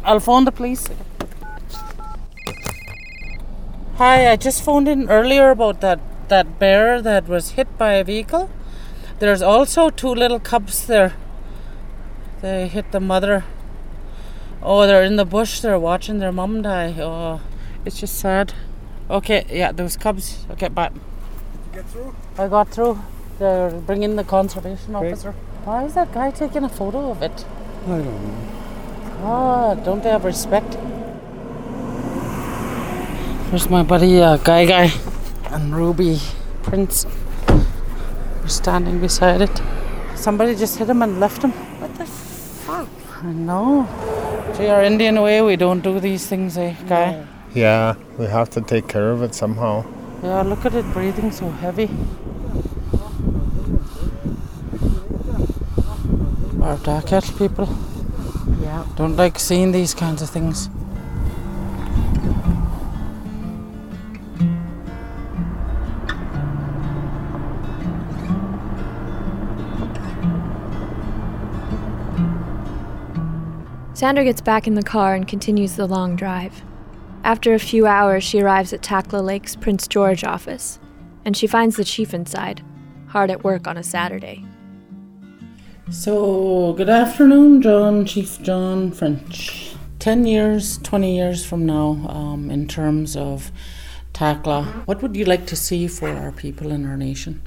I'll 0.05 0.21
phone 0.21 0.45
the 0.45 0.53
police. 0.53 0.87
Hi, 3.97 4.31
I 4.31 4.37
just 4.37 4.63
phoned 4.63 4.87
in 4.87 5.09
earlier 5.09 5.49
about 5.49 5.81
that, 5.81 5.99
that 6.29 6.59
bear 6.59 7.01
that 7.01 7.27
was 7.27 7.53
hit 7.53 7.79
by 7.79 7.95
a 7.95 8.05
vehicle. 8.05 8.51
There's 9.19 9.43
also 9.43 9.91
two 9.91 10.15
little 10.15 10.39
cubs 10.39 10.87
there. 10.87 11.15
They 12.41 12.69
hit 12.69 12.93
the 12.93 13.01
mother. 13.01 13.45
Oh, 14.63 14.87
they're 14.87 15.03
in 15.03 15.17
the 15.17 15.25
bush. 15.25 15.61
They're 15.61 15.79
watching 15.79 16.19
their 16.19 16.31
mom 16.33 16.63
die. 16.63 16.95
Oh, 17.01 17.41
it's 17.85 17.99
just 17.99 18.19
sad. 18.19 18.55
Okay, 19.11 19.45
yeah, 19.51 19.73
those 19.73 19.97
cubs. 19.97 20.47
Okay, 20.51 20.69
bye. 20.69 20.91
Did 20.91 20.97
you 20.97 21.73
get 21.83 21.91
through? 21.91 22.15
I 22.39 22.47
got 22.49 22.69
through. 22.69 23.03
They're 23.39 23.71
bringing 23.71 24.17
the 24.17 24.25
conservation 24.25 24.93
Great. 24.93 25.13
officer. 25.13 25.33
Why 25.65 25.85
is 25.85 25.95
that 25.95 26.13
guy 26.13 26.31
taking 26.31 26.63
a 26.65 26.69
photo 26.69 27.11
of 27.11 27.23
it? 27.23 27.45
I 27.87 27.89
don't 27.89 28.05
know. 28.05 28.49
God, 29.23 29.85
don't 29.85 30.03
they 30.03 30.11
have 30.11 30.25
respect? 30.25 30.77
There's 33.51 33.69
my 33.69 33.83
buddy 33.83 34.21
uh, 34.21 34.37
Guy 34.37 34.67
Guy 34.67 34.93
and 35.51 35.75
Ruby 35.75 36.21
Prince. 36.63 37.07
We're 38.49 38.53
standing 38.53 38.99
beside 38.99 39.43
it. 39.43 39.61
Somebody 40.15 40.55
just 40.55 40.79
hit 40.79 40.89
him 40.89 41.03
and 41.03 41.21
left 41.21 41.43
him. 41.43 41.51
What 41.81 41.95
the 41.97 42.07
fuck? 42.07 42.89
I 43.23 43.31
know. 43.31 43.87
Gee, 44.57 44.69
our 44.69 44.83
Indian 44.83 45.21
way, 45.21 45.43
we 45.43 45.57
don't 45.57 45.83
do 45.83 46.01
these 46.01 46.27
things, 46.27 46.57
eh, 46.57 46.75
Guy? 46.89 47.11
No. 47.13 47.27
Yeah, 47.53 47.95
we 48.17 48.25
have 48.25 48.49
to 48.53 48.63
take 48.63 48.89
care 48.89 49.11
of 49.11 49.21
it 49.21 49.35
somehow. 49.35 49.85
Yeah, 50.23 50.41
look 50.41 50.65
at 50.65 50.75
it 50.75 50.87
breathing 50.95 51.31
so 51.31 51.51
heavy. 51.51 51.91
Our 56.63 56.79
Dakelh 56.79 57.29
people. 57.37 57.69
Yeah. 58.63 58.87
Don't 58.97 59.17
like 59.17 59.39
seeing 59.39 59.73
these 59.73 59.93
kinds 59.93 60.23
of 60.23 60.31
things. 60.31 60.71
Sandra 73.99 74.23
gets 74.23 74.41
back 74.41 74.69
in 74.69 74.75
the 74.75 74.83
car 74.85 75.17
and 75.17 75.27
continues 75.27 75.75
the 75.75 75.85
long 75.85 76.15
drive. 76.15 76.63
After 77.25 77.53
a 77.53 77.59
few 77.59 77.85
hours, 77.85 78.23
she 78.23 78.41
arrives 78.41 78.73
at 78.73 78.81
Takla 78.81 79.21
Lake's 79.21 79.57
Prince 79.57 79.89
George 79.89 80.23
office, 80.23 80.79
and 81.25 81.37
she 81.37 81.49
finds 81.49 81.75
the 81.75 81.83
chief 81.83 82.15
inside, 82.15 82.63
hard 83.09 83.29
at 83.29 83.43
work 83.43 83.67
on 83.67 83.77
a 83.77 83.83
Saturday. 83.83 84.45
So, 85.91 86.75
good 86.75 86.89
afternoon, 86.89 87.61
John, 87.61 88.07
Chief 88.07 88.41
John 88.41 88.93
French. 88.93 89.75
10 89.99 90.27
years, 90.27 90.79
20 90.79 91.17
years 91.17 91.45
from 91.45 91.67
now, 91.67 92.07
um, 92.09 92.53
in 92.53 92.69
terms 92.69 93.17
of 93.17 93.51
Takla, 94.15 94.87
what 94.87 95.03
would 95.03 95.17
you 95.17 95.25
like 95.25 95.45
to 95.47 95.57
see 95.57 95.89
for 95.89 96.09
our 96.09 96.31
people 96.31 96.71
and 96.71 96.87
our 96.87 96.97
nation? 96.97 97.43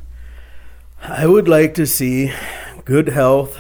I 1.02 1.28
would 1.28 1.48
like 1.48 1.76
to 1.76 1.88
see 1.88 2.34
good 2.84 3.08
health 3.08 3.58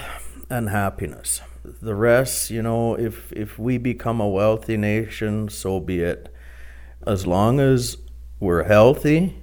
and 0.49 0.67
happiness 0.67 1.39
the 1.81 1.95
rest, 1.95 2.49
you 2.49 2.61
know, 2.61 2.95
if 2.95 3.31
if 3.33 3.57
we 3.59 3.77
become 3.77 4.19
a 4.19 4.27
wealthy 4.27 4.77
nation, 4.77 5.49
so 5.49 5.79
be 5.79 6.01
it. 6.01 6.33
As 7.05 7.25
long 7.25 7.59
as 7.59 7.97
we're 8.39 8.63
healthy, 8.63 9.41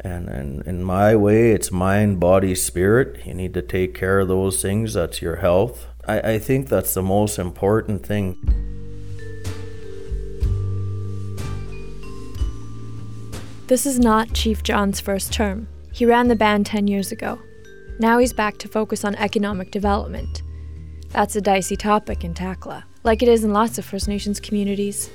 and, 0.00 0.28
and 0.28 0.62
in 0.66 0.84
my 0.84 1.16
way, 1.16 1.52
it's 1.52 1.72
mind, 1.72 2.20
body, 2.20 2.54
spirit. 2.54 3.26
You 3.26 3.34
need 3.34 3.54
to 3.54 3.62
take 3.62 3.94
care 3.94 4.20
of 4.20 4.28
those 4.28 4.60
things. 4.62 4.94
That's 4.94 5.22
your 5.22 5.36
health. 5.36 5.86
I, 6.06 6.32
I 6.32 6.38
think 6.38 6.68
that's 6.68 6.94
the 6.94 7.02
most 7.02 7.38
important 7.38 8.06
thing. 8.06 8.36
This 13.66 13.84
is 13.84 13.98
not 13.98 14.32
Chief 14.32 14.62
John's 14.62 15.00
first 15.00 15.32
term. 15.32 15.66
He 15.92 16.06
ran 16.06 16.28
the 16.28 16.36
band 16.36 16.66
10 16.66 16.86
years 16.86 17.10
ago. 17.10 17.40
Now 17.98 18.18
he's 18.18 18.32
back 18.32 18.58
to 18.58 18.68
focus 18.68 19.04
on 19.04 19.16
economic 19.16 19.70
development. 19.72 20.42
That's 21.16 21.34
a 21.34 21.40
dicey 21.40 21.76
topic 21.76 22.24
in 22.24 22.34
Takla, 22.34 22.84
like 23.02 23.22
it 23.22 23.28
is 23.30 23.42
in 23.42 23.50
lots 23.50 23.78
of 23.78 23.86
First 23.86 24.06
Nations 24.06 24.38
communities. 24.38 25.08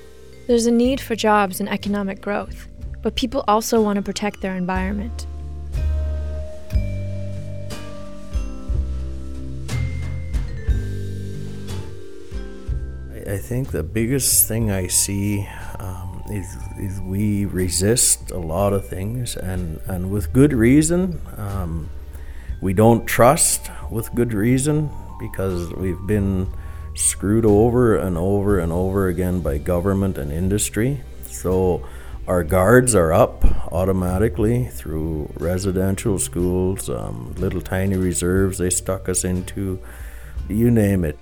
There's 0.47 0.65
a 0.65 0.71
need 0.71 0.99
for 0.99 1.15
jobs 1.15 1.59
and 1.59 1.69
economic 1.69 2.21
growth, 2.21 2.67
but 3.03 3.15
people 3.15 3.43
also 3.47 3.79
want 3.83 3.97
to 3.97 4.01
protect 4.01 4.41
their 4.41 4.55
environment. 4.55 5.27
I 13.27 13.37
think 13.37 13.69
the 13.69 13.83
biggest 13.83 14.47
thing 14.47 14.71
I 14.71 14.87
see 14.87 15.47
um, 15.77 16.23
is, 16.31 16.47
is 16.79 16.99
we 17.01 17.45
resist 17.45 18.31
a 18.31 18.39
lot 18.39 18.73
of 18.73 18.87
things, 18.87 19.37
and, 19.37 19.79
and 19.85 20.09
with 20.09 20.33
good 20.33 20.51
reason. 20.51 21.21
Um, 21.37 21.91
we 22.59 22.73
don't 22.73 23.05
trust 23.05 23.69
with 23.91 24.11
good 24.15 24.33
reason 24.33 24.89
because 25.21 25.71
we've 25.75 26.05
been 26.05 26.51
screwed 26.95 27.45
over 27.45 27.95
and 27.95 28.17
over 28.17 28.59
and 28.59 28.71
over 28.71 29.07
again 29.07 29.39
by 29.39 29.57
government 29.57 30.17
and 30.17 30.31
industry. 30.31 31.01
So 31.27 31.87
our 32.27 32.43
guards 32.43 32.95
are 32.95 33.13
up 33.13 33.45
automatically 33.71 34.65
through 34.65 35.31
residential 35.37 36.19
schools, 36.19 36.89
um, 36.89 37.33
little 37.37 37.61
tiny 37.61 37.95
reserves 37.95 38.57
they 38.57 38.69
stuck 38.69 39.07
us 39.07 39.23
into, 39.23 39.79
you 40.49 40.69
name 40.69 41.05
it. 41.05 41.17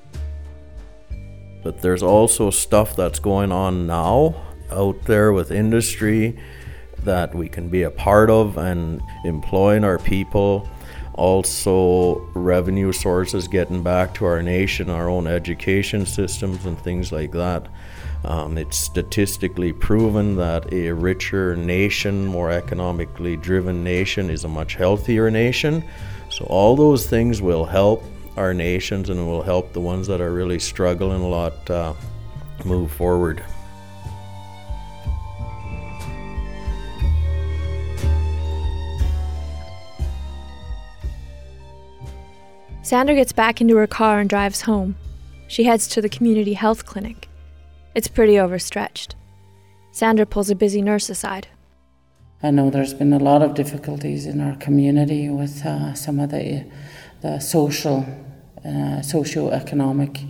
But 1.62 1.82
there's 1.82 2.02
also 2.02 2.50
stuff 2.50 2.96
that's 2.96 3.20
going 3.20 3.52
on 3.52 3.86
now 3.86 4.36
out 4.72 5.04
there 5.06 5.34
with 5.34 5.52
industry 5.52 6.40
that 7.04 7.34
we 7.34 7.48
can 7.50 7.70
be 7.70 7.84
a 7.84 7.92
part 7.92 8.30
of 8.30 8.58
and 8.58 9.02
employing 9.26 9.84
our 9.84 10.00
people. 10.00 10.68
Also, 11.20 12.20
revenue 12.34 12.94
sources 12.94 13.50
getting 13.50 13.84
back 13.84 14.14
to 14.14 14.24
our 14.24 14.42
nation, 14.42 14.90
our 14.90 15.10
own 15.10 15.28
education 15.28 16.06
systems, 16.06 16.66
and 16.66 16.80
things 16.80 17.12
like 17.12 17.34
that. 17.34 17.68
Um, 18.24 18.58
it's 18.58 18.78
statistically 18.78 19.74
proven 19.74 20.38
that 20.38 20.72
a 20.72 20.92
richer 20.94 21.58
nation, 21.58 22.26
more 22.26 22.52
economically 22.52 23.36
driven 23.36 23.84
nation, 23.84 24.30
is 24.30 24.46
a 24.46 24.48
much 24.48 24.76
healthier 24.76 25.30
nation. 25.30 25.84
So, 26.30 26.46
all 26.46 26.78
those 26.78 27.06
things 27.06 27.42
will 27.42 27.66
help 27.66 28.02
our 28.38 28.54
nations 28.54 29.10
and 29.10 29.28
will 29.28 29.44
help 29.44 29.74
the 29.74 29.82
ones 29.82 30.08
that 30.08 30.22
are 30.22 30.32
really 30.32 30.60
struggling 30.60 31.22
a 31.22 31.28
lot 31.28 31.70
uh, 31.70 31.94
move 32.64 32.94
forward. 32.94 33.44
Sandra 42.90 43.14
gets 43.14 43.32
back 43.32 43.62
into 43.62 43.76
her 43.76 43.86
car 43.86 44.20
and 44.20 44.28
drives 44.28 44.62
home. 44.62 44.96
She 45.48 45.66
heads 45.66 45.88
to 45.90 46.02
the 46.02 46.10
community 46.10 46.54
health 46.54 46.88
clinic. 46.88 47.30
It's 47.94 48.08
pretty 48.08 48.40
overstretched. 48.40 49.16
Sandra 49.92 50.26
pulls 50.26 50.50
a 50.50 50.56
busy 50.56 50.82
nurse 50.82 51.08
aside. 51.08 51.50
I 52.42 52.50
know 52.50 52.72
there's 52.72 52.96
been 52.96 53.14
a 53.14 53.20
lot 53.20 53.44
of 53.44 53.54
difficulties 53.54 54.26
in 54.26 54.42
our 54.42 54.56
community 54.56 55.30
with 55.30 55.64
uh, 55.64 55.94
some 55.94 56.20
of 56.20 56.32
the, 56.32 56.66
the 57.22 57.38
social, 57.38 58.08
uh, 58.66 59.04
socio-economic 59.04 60.22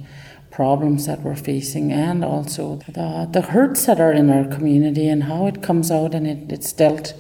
problems 0.51 1.05
that 1.05 1.21
we're 1.21 1.37
facing, 1.37 1.93
and 1.93 2.25
also 2.25 2.81
the, 2.87 3.29
the 3.31 3.41
hurts 3.41 3.85
that 3.85 4.01
are 4.01 4.11
in 4.11 4.29
our 4.29 4.43
community 4.43 5.07
and 5.07 5.23
how 5.23 5.47
it 5.47 5.63
comes 5.63 5.89
out 5.89 6.13
and 6.13 6.27
it, 6.27 6.51
it's 6.51 6.73
dealt. 6.73 7.13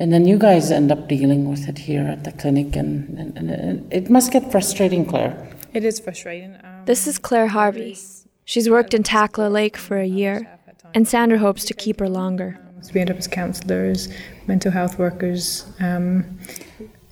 And 0.00 0.12
then 0.12 0.26
you 0.26 0.38
guys 0.38 0.70
end 0.70 0.92
up 0.92 1.08
dealing 1.08 1.50
with 1.50 1.68
it 1.68 1.78
here 1.78 2.06
at 2.06 2.22
the 2.24 2.32
clinic, 2.32 2.76
and, 2.76 3.18
and, 3.18 3.36
and 3.36 3.92
it 3.92 4.08
must 4.08 4.30
get 4.32 4.50
frustrating, 4.50 5.04
Claire. 5.04 5.34
It 5.74 5.84
is 5.84 5.98
frustrating. 5.98 6.56
Um, 6.62 6.84
This 6.84 7.06
is 7.06 7.18
Claire 7.18 7.48
Harvey. 7.48 7.96
She's 8.44 8.70
worked 8.70 8.94
in 8.94 9.02
Takla 9.02 9.50
Lake 9.50 9.76
for 9.76 9.98
a 9.98 10.06
year, 10.06 10.48
and 10.94 11.06
Sandra 11.06 11.38
hopes 11.38 11.64
to 11.64 11.74
keep 11.74 11.98
her 12.00 12.08
longer. 12.08 12.58
So 12.80 12.92
we 12.94 13.00
end 13.00 13.10
up 13.10 13.16
as 13.18 13.26
counsellors, 13.26 14.08
mental 14.46 14.70
health 14.70 14.98
workers, 14.98 15.66
um, 15.80 16.38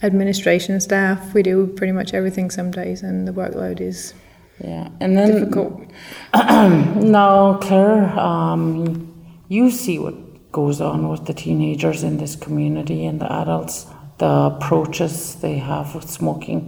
administration 0.03 0.81
staff. 0.81 1.35
We 1.35 1.43
do 1.43 1.67
pretty 1.67 1.93
much 1.93 2.15
everything 2.15 2.51
some 2.51 2.71
days, 2.71 3.03
and 3.03 3.27
the 3.27 3.33
workload 3.33 3.81
is 3.81 4.15
Yeah, 4.63 4.89
and 5.01 5.17
then 5.17 5.33
difficult. 5.33 5.83
now, 6.35 7.59
Claire, 7.61 8.19
um, 8.19 9.13
you 9.49 9.71
see 9.71 9.99
what 9.99 10.15
goes 10.57 10.81
on 10.81 11.11
with 11.11 11.27
the 11.27 11.35
teenagers 11.35 12.03
in 12.03 12.17
this 12.17 12.35
community 12.35 13.05
and 13.05 13.21
the 13.21 13.31
adults, 13.31 13.87
the 14.17 14.33
approaches 14.53 15.35
they 15.45 15.59
have 15.59 15.95
with 15.95 16.09
smoking. 16.09 16.61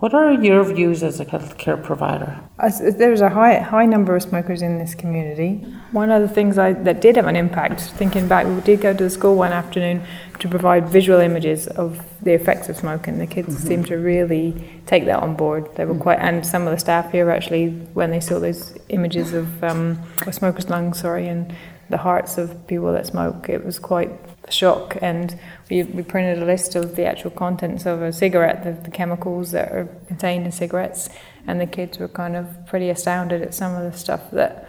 What 0.00 0.12
are 0.12 0.32
your 0.32 0.62
views 0.64 1.02
as 1.02 1.20
a 1.20 1.24
healthcare 1.24 1.82
provider? 1.82 2.38
There's 2.98 3.22
a 3.22 3.30
high 3.30 3.60
high 3.60 3.86
number 3.86 4.14
of 4.14 4.22
smokers 4.22 4.60
in 4.60 4.76
this 4.76 4.94
community. 4.94 5.50
One 5.92 6.10
of 6.10 6.20
the 6.20 6.28
things 6.28 6.58
I, 6.58 6.74
that 6.86 7.00
did 7.00 7.16
have 7.16 7.26
an 7.26 7.36
impact, 7.36 7.80
thinking 8.00 8.28
back, 8.28 8.44
we 8.46 8.60
did 8.60 8.82
go 8.82 8.92
to 8.92 9.04
the 9.04 9.14
school 9.18 9.36
one 9.36 9.54
afternoon 9.62 10.02
to 10.40 10.46
provide 10.46 10.82
visual 10.98 11.20
images 11.20 11.66
of 11.68 11.88
the 12.26 12.34
effects 12.34 12.68
of 12.68 12.76
smoking. 12.76 13.18
The 13.18 13.26
kids 13.26 13.56
seemed 13.56 13.86
to 13.86 13.96
really 13.96 14.48
take 14.84 15.06
that 15.06 15.20
on 15.22 15.36
board. 15.36 15.62
They 15.76 15.86
were 15.86 16.00
quite, 16.06 16.18
and 16.18 16.44
some 16.44 16.66
of 16.66 16.72
the 16.74 16.80
staff 16.86 17.10
here 17.10 17.30
actually, 17.30 17.70
when 17.94 18.10
they 18.10 18.20
saw 18.20 18.38
those 18.38 18.76
images 18.90 19.32
of 19.32 19.46
um, 19.64 19.98
smokers' 20.30 20.68
lungs, 20.68 21.00
sorry, 21.00 21.28
and 21.28 21.54
the 21.90 21.98
hearts 21.98 22.38
of 22.38 22.66
people 22.66 22.92
that 22.92 23.06
smoke, 23.06 23.48
it 23.48 23.64
was 23.64 23.78
quite 23.78 24.10
a 24.44 24.52
shock. 24.52 24.96
And 25.02 25.38
we, 25.70 25.82
we 25.82 26.02
printed 26.02 26.42
a 26.42 26.46
list 26.46 26.74
of 26.74 26.96
the 26.96 27.04
actual 27.04 27.30
contents 27.30 27.86
of 27.86 28.02
a 28.02 28.12
cigarette, 28.12 28.64
the, 28.64 28.72
the 28.72 28.90
chemicals 28.90 29.50
that 29.52 29.72
are 29.72 29.86
contained 30.06 30.46
in 30.46 30.52
cigarettes, 30.52 31.08
and 31.46 31.60
the 31.60 31.66
kids 31.66 31.98
were 31.98 32.08
kind 32.08 32.36
of 32.36 32.66
pretty 32.66 32.90
astounded 32.90 33.42
at 33.42 33.54
some 33.54 33.74
of 33.74 33.90
the 33.90 33.98
stuff 33.98 34.30
that 34.30 34.66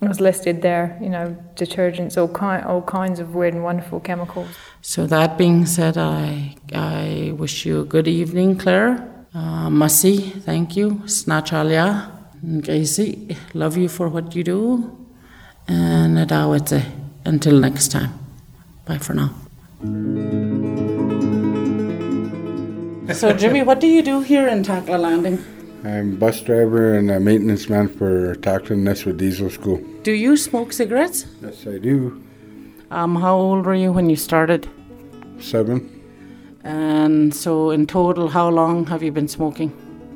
was 0.00 0.20
listed 0.20 0.62
there. 0.62 0.98
You 1.00 1.08
know, 1.08 1.36
detergents, 1.54 2.16
all 2.16 2.28
kind, 2.28 2.64
all 2.64 2.82
kinds 2.82 3.20
of 3.20 3.34
weird 3.34 3.54
and 3.54 3.62
wonderful 3.62 4.00
chemicals. 4.00 4.48
So 4.82 5.06
that 5.06 5.38
being 5.38 5.66
said, 5.66 5.96
I 5.96 6.56
I 6.72 7.32
wish 7.36 7.64
you 7.64 7.80
a 7.80 7.84
good 7.84 8.08
evening, 8.08 8.58
Claire. 8.58 9.12
Uh, 9.34 9.68
Masi, 9.68 10.42
thank 10.42 10.76
you. 10.76 11.02
Snachalia, 11.04 12.10
Gracie, 12.62 13.36
love 13.54 13.76
you 13.76 13.88
for 13.88 14.08
what 14.08 14.34
you 14.34 14.42
do. 14.44 15.05
And 15.68 16.16
Adawete, 16.16 16.84
until 17.24 17.58
next 17.58 17.88
time. 17.88 18.12
Bye 18.84 18.98
for 18.98 19.14
now. 19.14 19.30
So, 23.12 23.32
Jimmy, 23.36 23.62
what 23.62 23.80
do 23.80 23.86
you 23.86 24.02
do 24.02 24.20
here 24.20 24.46
in 24.46 24.62
Takla 24.62 24.98
Landing? 24.98 25.44
I'm 25.84 26.16
bus 26.16 26.40
driver 26.40 26.94
and 26.94 27.10
a 27.10 27.20
maintenance 27.20 27.68
man 27.68 27.88
for 27.88 28.34
Tackling 28.36 28.82
Nestwood 28.84 29.18
Diesel 29.18 29.50
School. 29.50 29.80
Do 30.02 30.12
you 30.12 30.36
smoke 30.36 30.72
cigarettes? 30.72 31.26
Yes, 31.42 31.66
I 31.66 31.78
do. 31.78 32.22
Um, 32.90 33.16
how 33.16 33.36
old 33.36 33.66
were 33.66 33.74
you 33.74 33.92
when 33.92 34.08
you 34.08 34.16
started? 34.16 34.68
Seven. 35.40 35.92
And 36.64 37.34
so, 37.34 37.70
in 37.70 37.86
total, 37.86 38.28
how 38.28 38.48
long 38.48 38.86
have 38.86 39.02
you 39.02 39.12
been 39.12 39.28
smoking? 39.28 39.72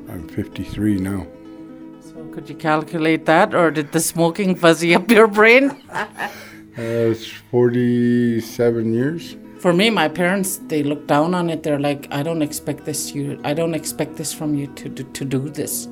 I'm 0.09 0.27
53 0.27 0.97
now. 0.97 1.25
Could 2.31 2.49
you 2.49 2.55
calculate 2.55 3.25
that, 3.25 3.53
or 3.53 3.71
did 3.71 3.91
the 3.91 3.99
smoking 3.99 4.55
fuzzy 4.55 4.95
up 4.95 5.09
your 5.11 5.27
brain? 5.27 5.71
Uh, 5.91 6.07
it's 6.75 7.27
47 7.27 8.93
years. 8.93 9.35
For 9.59 9.73
me, 9.73 9.89
my 9.89 10.07
parents 10.07 10.57
they 10.67 10.81
look 10.81 11.05
down 11.07 11.35
on 11.35 11.49
it. 11.49 11.63
They're 11.63 11.79
like, 11.79 12.07
I 12.09 12.23
don't 12.23 12.41
expect 12.41 12.85
this. 12.85 13.13
You, 13.13 13.39
I 13.43 13.53
don't 13.53 13.75
expect 13.75 14.15
this 14.15 14.33
from 14.33 14.55
you 14.55 14.67
to 14.67 14.89
to, 14.89 15.03
to 15.03 15.25
do 15.25 15.49
this. 15.49 15.87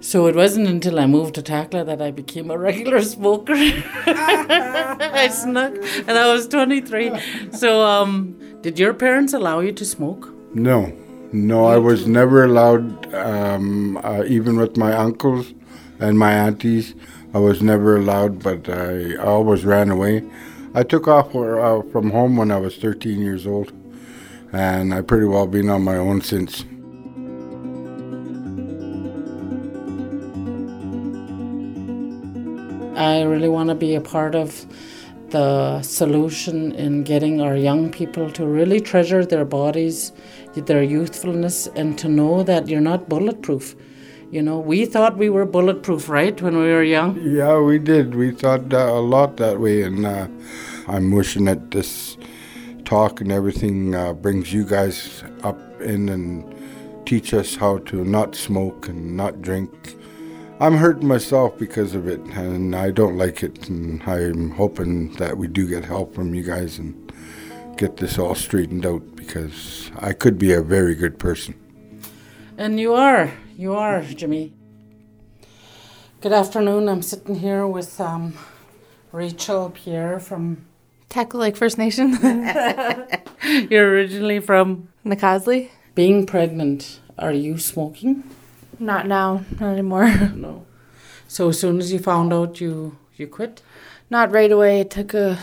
So 0.00 0.26
it 0.26 0.34
wasn't 0.34 0.66
until 0.66 0.98
I 0.98 1.06
moved 1.06 1.34
to 1.36 1.42
Takla 1.42 1.84
that 1.86 2.00
I 2.02 2.10
became 2.10 2.50
a 2.50 2.58
regular 2.58 3.02
smoker. 3.02 3.52
I 3.56 5.28
snuck, 5.30 5.74
and 6.08 6.18
I 6.18 6.32
was 6.32 6.48
23. 6.48 7.12
So, 7.52 7.82
um, 7.82 8.36
did 8.62 8.78
your 8.78 8.94
parents 8.94 9.34
allow 9.34 9.60
you 9.60 9.72
to 9.72 9.84
smoke? 9.84 10.32
No, 10.54 10.90
no, 11.32 11.66
I 11.66 11.78
was 11.78 12.06
never 12.06 12.44
allowed, 12.44 13.14
um, 13.14 13.96
uh, 13.98 14.24
even 14.26 14.56
with 14.58 14.76
my 14.76 14.92
uncles 14.92 15.54
and 16.00 16.18
my 16.18 16.32
aunties, 16.32 16.94
I 17.32 17.38
was 17.38 17.62
never 17.62 17.96
allowed, 17.96 18.42
but 18.42 18.68
I 18.68 19.14
always 19.16 19.64
ran 19.64 19.90
away. 19.90 20.24
I 20.74 20.82
took 20.82 21.06
off 21.06 21.34
uh, 21.34 21.82
from 21.92 22.10
home 22.10 22.36
when 22.36 22.50
I 22.50 22.56
was 22.56 22.76
13 22.76 23.20
years 23.20 23.46
old, 23.46 23.72
and 24.52 24.92
I've 24.92 25.06
pretty 25.06 25.26
well 25.26 25.46
been 25.46 25.70
on 25.70 25.82
my 25.82 25.96
own 25.96 26.20
since. 26.20 26.64
I 32.96 33.22
really 33.22 33.48
want 33.48 33.68
to 33.68 33.74
be 33.74 33.94
a 33.94 34.00
part 34.00 34.34
of 34.34 34.66
the 35.30 35.82
solution 35.82 36.72
in 36.72 37.02
getting 37.04 37.40
our 37.40 37.56
young 37.56 37.90
people 37.90 38.30
to 38.32 38.46
really 38.46 38.80
treasure 38.80 39.24
their 39.24 39.44
bodies, 39.44 40.12
their 40.54 40.82
youthfulness, 40.82 41.66
and 41.68 41.98
to 41.98 42.08
know 42.08 42.42
that 42.42 42.68
you're 42.68 42.80
not 42.80 43.08
bulletproof. 43.08 43.76
You 44.30 44.42
know, 44.42 44.58
we 44.60 44.86
thought 44.86 45.16
we 45.16 45.28
were 45.28 45.44
bulletproof, 45.44 46.08
right, 46.08 46.40
when 46.40 46.56
we 46.56 46.68
were 46.68 46.84
young? 46.84 47.20
Yeah, 47.20 47.58
we 47.58 47.78
did. 47.78 48.14
We 48.14 48.30
thought 48.30 48.72
uh, 48.72 48.78
a 48.78 49.00
lot 49.00 49.36
that 49.38 49.58
way, 49.58 49.82
and 49.82 50.06
uh, 50.06 50.28
I'm 50.86 51.10
wishing 51.10 51.46
that 51.46 51.70
this 51.70 52.16
talk 52.84 53.20
and 53.20 53.32
everything 53.32 53.94
uh, 53.94 54.12
brings 54.12 54.52
you 54.52 54.64
guys 54.64 55.24
up 55.42 55.58
in 55.80 56.08
and 56.08 56.54
teach 57.06 57.34
us 57.34 57.56
how 57.56 57.78
to 57.78 58.04
not 58.04 58.36
smoke 58.36 58.88
and 58.88 59.16
not 59.16 59.42
drink. 59.42 59.96
I'm 60.60 60.76
hurting 60.76 61.08
myself 61.08 61.58
because 61.58 61.94
of 61.94 62.06
it, 62.06 62.20
and 62.20 62.76
I 62.76 62.90
don't 62.90 63.16
like 63.16 63.42
it. 63.42 63.70
And 63.70 64.02
I'm 64.02 64.50
hoping 64.50 65.14
that 65.14 65.38
we 65.38 65.48
do 65.48 65.66
get 65.66 65.86
help 65.86 66.14
from 66.14 66.34
you 66.34 66.42
guys 66.42 66.78
and 66.78 67.10
get 67.78 67.96
this 67.96 68.18
all 68.18 68.34
straightened 68.34 68.84
out 68.84 69.16
because 69.16 69.90
I 69.98 70.12
could 70.12 70.38
be 70.38 70.52
a 70.52 70.60
very 70.60 70.94
good 70.94 71.18
person. 71.18 71.54
And 72.58 72.78
you 72.78 72.92
are, 72.92 73.32
you 73.56 73.72
are, 73.72 74.02
Jimmy. 74.02 74.52
Good 76.20 76.32
afternoon. 76.34 76.90
I'm 76.90 77.00
sitting 77.00 77.36
here 77.36 77.66
with 77.66 77.98
um, 77.98 78.34
Rachel 79.12 79.70
Pierre 79.70 80.20
from. 80.20 80.66
Takla 81.08 81.40
Lake 81.40 81.56
First 81.56 81.78
Nation. 81.78 82.18
You're 83.70 83.88
originally 83.90 84.40
from 84.40 84.90
Nak'azdli. 85.06 85.70
being 85.94 86.26
pregnant. 86.26 87.00
Are 87.18 87.32
you 87.32 87.56
smoking? 87.56 88.24
Not 88.80 89.06
now, 89.06 89.44
not 89.60 89.72
anymore. 89.72 90.10
No. 90.34 90.66
So 91.28 91.50
as 91.50 91.60
soon 91.60 91.78
as 91.78 91.92
you 91.92 92.00
found 92.00 92.32
out, 92.32 92.60
you 92.60 92.96
you 93.16 93.28
quit. 93.28 93.62
Not 94.08 94.32
right 94.32 94.50
away. 94.50 94.80
It 94.80 94.90
took 94.90 95.14
a, 95.14 95.38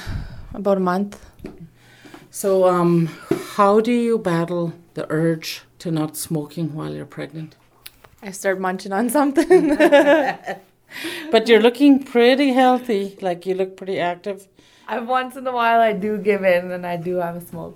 about 0.53 0.77
a 0.77 0.81
month. 0.81 1.23
So 2.29 2.67
um, 2.67 3.07
how 3.55 3.79
do 3.79 3.93
you 3.93 4.17
battle 4.17 4.73
the 4.95 5.05
urge 5.09 5.61
to 5.79 5.91
not 5.91 6.17
smoking 6.17 6.73
while 6.75 6.93
you're 6.93 7.05
pregnant? 7.05 7.55
I 8.21 8.31
start 8.31 8.59
munching 8.59 8.91
on 8.91 9.09
something. 9.09 9.77
But 11.31 11.47
you're 11.49 11.61
looking 11.61 12.03
pretty 12.03 12.53
healthy. 12.53 13.17
Like 13.21 13.45
you 13.45 13.55
look 13.55 13.75
pretty 13.77 13.99
active. 13.99 14.47
I 14.87 14.99
once 14.99 15.35
in 15.35 15.45
a 15.45 15.51
while 15.51 15.81
I 15.81 15.93
do 15.93 16.17
give 16.17 16.43
in 16.43 16.71
and 16.71 16.85
I 16.85 16.95
do 16.95 17.17
have 17.17 17.35
a 17.35 17.41
smoke. 17.41 17.75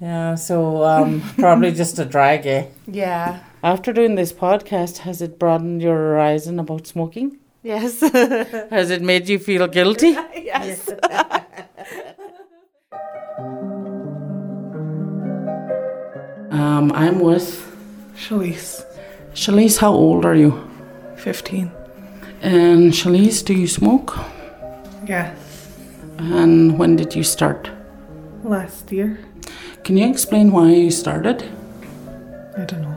Yeah. 0.00 0.36
So 0.36 0.84
um, 0.84 1.22
probably 1.38 1.72
just 1.72 1.98
a 1.98 2.04
drag, 2.04 2.46
eh? 2.46 2.66
Yeah. 2.86 3.40
After 3.62 3.92
doing 3.92 4.14
this 4.14 4.32
podcast, 4.32 4.98
has 4.98 5.20
it 5.20 5.38
broadened 5.38 5.82
your 5.82 5.96
horizon 5.96 6.58
about 6.60 6.86
smoking? 6.86 7.38
Yes. 7.62 8.00
Has 8.70 8.90
it 8.90 9.02
made 9.02 9.28
you 9.28 9.38
feel 9.40 9.66
guilty? 9.66 10.10
yes. 10.34 10.88
Um, 16.50 16.90
I'm 16.92 17.20
with 17.20 17.46
Shalise, 18.16 18.84
Shalise. 19.34 19.78
How 19.78 19.92
old 19.92 20.24
are 20.24 20.34
you? 20.34 20.58
15. 21.16 21.70
And 22.40 22.92
Shalise, 22.92 23.44
do 23.44 23.52
you 23.52 23.66
smoke? 23.68 24.16
Yes. 25.06 25.36
And 26.18 26.78
when 26.78 26.96
did 26.96 27.14
you 27.14 27.22
start? 27.22 27.70
Last 28.42 28.90
year. 28.90 29.20
Can 29.84 29.96
you 29.96 30.08
explain 30.08 30.50
why 30.52 30.70
you 30.70 30.90
started? 30.90 31.44
I 32.56 32.64
don't 32.64 32.82
know. 32.82 32.87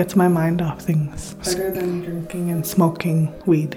Gets 0.00 0.16
my 0.16 0.28
mind 0.28 0.62
off 0.62 0.80
things. 0.80 1.34
Better 1.44 1.70
than 1.70 2.00
drinking 2.00 2.50
and 2.50 2.66
smoking 2.66 3.34
weed. 3.44 3.76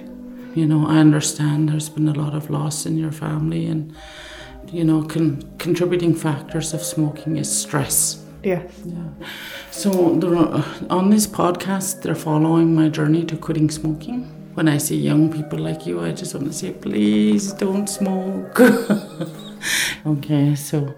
You 0.56 0.66
know, 0.66 0.88
I 0.88 1.00
understand 1.00 1.68
there's 1.68 1.90
been 1.90 2.08
a 2.08 2.14
lot 2.14 2.34
of 2.34 2.50
loss 2.50 2.86
in 2.86 2.98
your 2.98 3.12
family, 3.12 3.66
and 3.66 3.94
you 4.72 4.86
know, 4.86 5.04
con- 5.04 5.44
contributing 5.58 6.16
factors 6.16 6.74
of 6.74 6.82
smoking 6.82 7.36
is 7.36 7.54
stress. 7.54 8.24
Yes. 8.42 8.72
Yeah. 8.86 9.10
So 9.72 10.16
they're, 10.16 10.64
on 10.90 11.10
this 11.10 11.28
podcast, 11.28 12.04
they're 12.04 12.16
following 12.16 12.74
my 12.74 12.88
journey 12.88 13.26
to 13.26 13.36
quitting 13.36 13.70
smoking. 13.70 14.22
When 14.54 14.70
I 14.70 14.78
see 14.78 14.96
young 14.96 15.30
people 15.30 15.60
like 15.60 15.86
you, 15.86 16.00
I 16.00 16.14
just 16.14 16.34
want 16.34 16.48
to 16.48 16.54
say, 16.54 16.72
please 16.72 17.52
don't 17.52 17.88
smoke. 17.90 18.62
okay, 20.06 20.56
so 20.56 20.96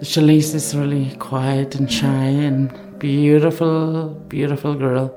Shalise 0.00 0.54
is 0.54 0.76
really 0.76 1.16
quiet 1.16 1.74
and 1.74 1.90
shy 1.90 2.28
and 2.46 2.70
beautiful, 3.00 4.10
beautiful 4.28 4.74
girl. 4.74 5.08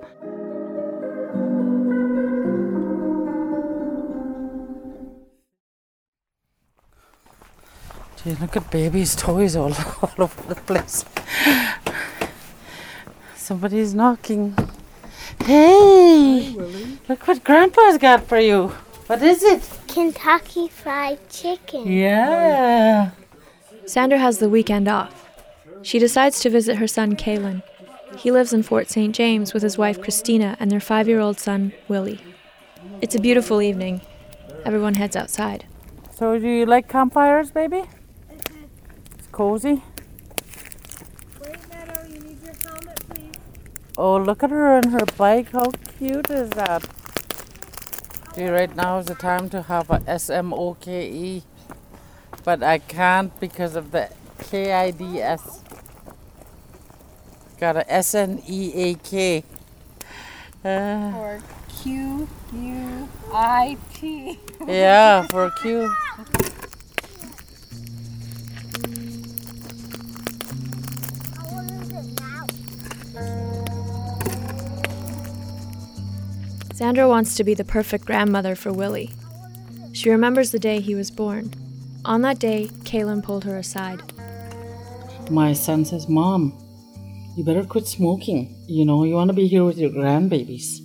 Gee, 8.23 8.35
look 8.39 8.55
at 8.55 8.71
baby's 8.71 9.15
toys 9.17 9.57
all, 9.57 9.73
all 10.01 10.13
over 10.17 10.53
the 10.53 10.55
place. 10.55 11.03
Somebody's 13.35 13.93
knocking. 13.93 14.55
Hey! 15.43 16.55
Look 17.09 17.27
what 17.27 17.43
Grandpa's 17.43 17.97
got 17.97 18.25
for 18.25 18.39
you. 18.39 18.69
What 19.07 19.21
is 19.21 19.43
it? 19.43 19.61
Kentucky 19.89 20.69
Fried 20.69 21.19
Chicken. 21.29 21.91
Yeah. 21.91 23.11
Sandra 23.85 24.17
has 24.17 24.37
the 24.37 24.47
weekend 24.47 24.87
off. 24.87 25.29
She 25.81 25.99
decides 25.99 26.39
to 26.39 26.49
visit 26.49 26.77
her 26.77 26.87
son, 26.87 27.17
Kalen. 27.17 27.61
He 28.17 28.31
lives 28.31 28.53
in 28.53 28.63
Fort 28.63 28.89
St. 28.89 29.13
James 29.13 29.53
with 29.53 29.63
his 29.63 29.77
wife, 29.77 30.01
Christina, 30.01 30.55
and 30.59 30.71
their 30.71 30.79
five 30.79 31.07
year 31.07 31.19
old 31.19 31.39
son, 31.39 31.73
Willie. 31.87 32.21
It's 33.01 33.15
a 33.15 33.19
beautiful 33.19 33.61
evening. 33.61 34.01
Everyone 34.65 34.95
heads 34.95 35.15
outside. 35.15 35.65
So, 36.15 36.37
do 36.39 36.47
you 36.47 36.65
like 36.65 36.87
campfires, 36.87 37.51
baby? 37.51 37.83
It's 38.29 39.27
cozy. 39.31 39.81
Oh, 43.97 44.17
look 44.17 44.43
at 44.43 44.49
her 44.49 44.75
on 44.77 44.89
her 44.89 45.05
bike. 45.17 45.51
How 45.51 45.69
cute 45.97 46.29
is 46.29 46.49
that? 46.51 46.83
See, 48.35 48.47
right 48.47 48.75
now 48.75 48.99
is 48.99 49.05
the 49.05 49.15
time 49.15 49.49
to 49.51 49.61
have 49.63 49.89
a 49.91 49.99
SMOKE, 49.99 51.43
but 52.43 52.63
I 52.63 52.79
can't 52.79 53.39
because 53.39 53.75
of 53.75 53.91
the 53.91 54.09
KIDS. 54.39 55.72
Got 57.63 57.77
a 57.77 57.85
SNEAK. 57.85 59.45
Uh, 60.65 61.13
Or 61.15 61.39
Q 61.69 62.27
U 62.51 63.09
I 63.31 63.77
T. 63.93 64.37
yeah, 64.67 65.25
for 65.27 65.49
Q. 65.61 65.89
Sandra 76.73 77.07
wants 77.07 77.35
to 77.35 77.45
be 77.45 77.53
the 77.53 77.63
perfect 77.63 78.03
grandmother 78.03 78.55
for 78.55 78.73
Willie. 78.73 79.11
She 79.93 80.09
remembers 80.09 80.51
the 80.51 80.59
day 80.59 80.81
he 80.81 80.95
was 80.95 81.09
born. 81.09 81.53
On 82.03 82.23
that 82.23 82.39
day, 82.39 82.67
Kaylin 82.83 83.23
pulled 83.23 83.45
her 83.45 83.57
aside. 83.57 84.01
My 85.29 85.53
son 85.53 85.85
says, 85.85 86.09
Mom, 86.09 86.59
you 87.35 87.43
better 87.43 87.63
quit 87.63 87.87
smoking. 87.87 88.55
You 88.67 88.85
know, 88.85 89.03
you 89.03 89.15
want 89.15 89.29
to 89.29 89.33
be 89.33 89.47
here 89.47 89.63
with 89.63 89.77
your 89.77 89.89
grandbabies. 89.89 90.79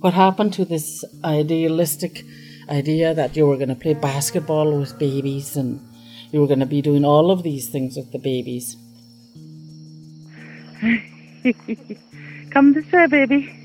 What 0.00 0.12
happened 0.14 0.52
to 0.54 0.64
this 0.64 1.04
idealistic 1.24 2.24
idea 2.68 3.14
that 3.14 3.36
you 3.36 3.46
were 3.46 3.56
going 3.56 3.70
to 3.70 3.74
play 3.74 3.94
basketball 3.94 4.78
with 4.78 4.98
babies 4.98 5.56
and 5.56 5.80
you 6.30 6.40
were 6.40 6.46
going 6.46 6.60
to 6.60 6.66
be 6.66 6.82
doing 6.82 7.04
all 7.04 7.30
of 7.30 7.42
these 7.42 7.70
things 7.70 7.96
with 7.96 8.12
the 8.12 8.18
babies? 8.18 8.76
Come 12.50 12.74
this 12.74 12.90
way, 12.92 13.06
baby. 13.06 13.60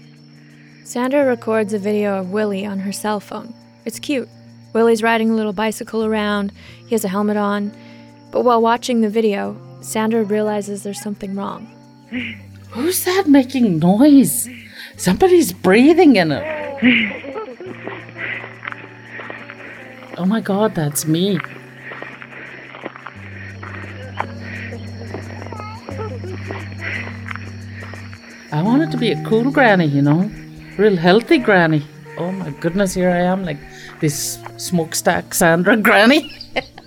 Sandra 0.86 1.26
records 1.26 1.74
a 1.74 1.80
video 1.80 2.20
of 2.20 2.32
Willie 2.32 2.66
on 2.66 2.80
her 2.80 2.94
cell 2.94 3.20
phone. 3.20 3.54
It's 3.86 4.00
cute. 4.00 4.30
Willie's 4.74 5.04
riding 5.04 5.30
a 5.30 5.36
little 5.36 5.54
bicycle 5.54 6.06
around, 6.06 6.54
he 6.86 6.92
has 6.92 7.04
a 7.04 7.10
helmet 7.10 7.38
on. 7.38 7.76
But 8.32 8.44
while 8.44 8.62
watching 8.62 9.02
the 9.02 9.10
video, 9.10 9.58
Sandra 9.82 10.24
realizes 10.24 10.84
there's 10.84 11.02
something 11.02 11.36
wrong. 11.36 11.79
Who's 12.72 13.04
that 13.06 13.28
making 13.28 13.80
noise? 13.80 14.50
Somebody's 14.98 15.54
breathing 15.54 16.16
in 16.16 16.32
it. 16.32 16.44
Oh 20.18 20.26
my 20.26 20.42
god, 20.42 20.76
that's 20.76 21.06
me. 21.06 21.40
I 28.52 28.62
wanted 28.64 28.92
to 28.92 28.98
be 28.98 29.12
a 29.12 29.24
cool 29.26 29.52
granny, 29.52 29.86
you 29.86 30.02
know, 30.02 30.30
real 30.78 30.98
healthy 30.98 31.38
granny. 31.38 31.86
Oh 32.18 32.32
my 32.32 32.50
goodness, 32.50 32.94
here 32.96 33.10
I 33.10 33.22
am, 33.22 33.46
like 33.46 33.60
this 34.02 34.40
smokestack 34.58 35.34
Sandra 35.34 35.78
granny. 35.78 36.36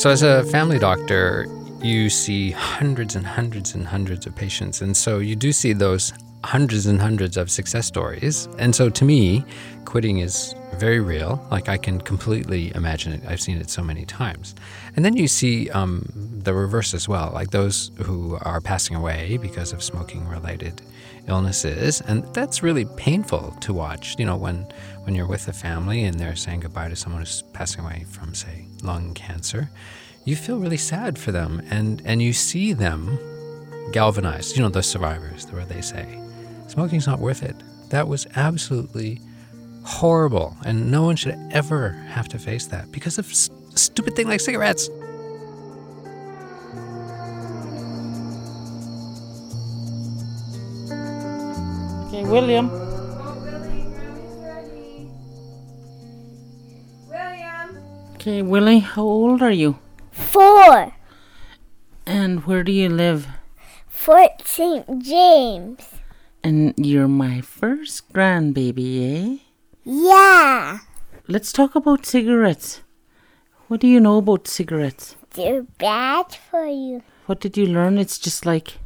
So, 0.00 0.08
as 0.08 0.22
a 0.22 0.44
family 0.44 0.78
doctor, 0.78 1.46
you 1.82 2.08
see 2.08 2.52
hundreds 2.52 3.16
and 3.16 3.26
hundreds 3.26 3.74
and 3.74 3.86
hundreds 3.86 4.26
of 4.26 4.34
patients. 4.34 4.80
And 4.80 4.96
so 4.96 5.18
you 5.18 5.36
do 5.36 5.52
see 5.52 5.74
those 5.74 6.14
hundreds 6.42 6.86
and 6.86 6.98
hundreds 6.98 7.36
of 7.36 7.50
success 7.50 7.86
stories. 7.86 8.48
And 8.58 8.74
so 8.74 8.88
to 8.88 9.04
me, 9.04 9.44
quitting 9.84 10.20
is 10.20 10.54
very 10.74 11.00
real. 11.00 11.46
Like 11.50 11.68
I 11.68 11.76
can 11.76 12.00
completely 12.00 12.72
imagine 12.74 13.12
it. 13.12 13.22
I've 13.26 13.40
seen 13.40 13.58
it 13.58 13.70
so 13.70 13.82
many 13.82 14.04
times. 14.04 14.54
And 14.96 15.04
then 15.04 15.16
you 15.16 15.28
see 15.28 15.70
um, 15.70 16.06
the 16.14 16.54
reverse 16.54 16.94
as 16.94 17.08
well, 17.08 17.30
like 17.34 17.50
those 17.50 17.90
who 18.02 18.38
are 18.42 18.60
passing 18.60 18.96
away 18.96 19.36
because 19.36 19.72
of 19.72 19.82
smoking 19.82 20.26
related 20.28 20.82
illnesses. 21.28 22.00
And 22.00 22.24
that's 22.34 22.62
really 22.62 22.86
painful 22.96 23.56
to 23.60 23.74
watch, 23.74 24.16
you 24.18 24.24
know, 24.24 24.36
when, 24.36 24.66
when 25.02 25.14
you're 25.14 25.26
with 25.26 25.48
a 25.48 25.52
family 25.52 26.04
and 26.04 26.18
they're 26.18 26.36
saying 26.36 26.60
goodbye 26.60 26.88
to 26.88 26.96
someone 26.96 27.22
who's 27.22 27.42
passing 27.52 27.84
away 27.84 28.06
from, 28.08 28.34
say, 28.34 28.66
lung 28.82 29.14
cancer 29.14 29.70
you 30.24 30.36
feel 30.36 30.58
really 30.58 30.76
sad 30.76 31.18
for 31.18 31.32
them 31.32 31.62
and 31.70 32.02
and 32.04 32.22
you 32.22 32.32
see 32.32 32.72
them 32.72 33.18
galvanized 33.92 34.56
you 34.56 34.62
know 34.62 34.68
the 34.68 34.82
survivors 34.82 35.46
the 35.46 35.54
where 35.54 35.64
they 35.64 35.80
say 35.80 36.20
smoking's 36.66 37.06
not 37.06 37.18
worth 37.18 37.42
it 37.42 37.56
that 37.88 38.06
was 38.06 38.26
absolutely 38.36 39.20
horrible 39.84 40.56
and 40.64 40.90
no 40.90 41.02
one 41.04 41.16
should 41.16 41.36
ever 41.50 41.90
have 42.08 42.28
to 42.28 42.38
face 42.38 42.66
that 42.66 42.90
because 42.92 43.18
of 43.18 43.28
s- 43.30 43.50
stupid 43.74 44.14
thing 44.14 44.28
like 44.28 44.40
cigarettes 44.40 44.88
Hey, 52.10 52.24
William. 52.24 52.66
Okay, 58.14 58.42
Willie, 58.42 58.80
how 58.80 59.02
old 59.02 59.40
are 59.42 59.50
you? 59.50 59.78
Four. 60.12 60.92
And 62.06 62.44
where 62.44 62.62
do 62.62 62.72
you 62.72 62.88
live? 62.90 63.26
Fort 63.88 64.42
St. 64.44 64.84
James. 65.02 65.88
And 66.44 66.74
you're 66.76 67.08
my 67.08 67.40
first 67.40 68.12
grandbaby, 68.12 68.90
eh? 69.00 69.49
Yeah. 69.84 70.78
Let's 71.26 71.52
talk 71.52 71.74
about 71.74 72.04
cigarettes. 72.06 72.82
What 73.68 73.80
do 73.80 73.86
you 73.86 74.00
know 74.00 74.18
about 74.18 74.48
cigarettes? 74.48 75.16
They're 75.34 75.62
bad 75.62 76.34
for 76.34 76.66
you. 76.66 77.02
What 77.26 77.40
did 77.40 77.56
you 77.56 77.66
learn? 77.66 77.98
It's 77.98 78.18
just 78.18 78.44
like. 78.44 78.78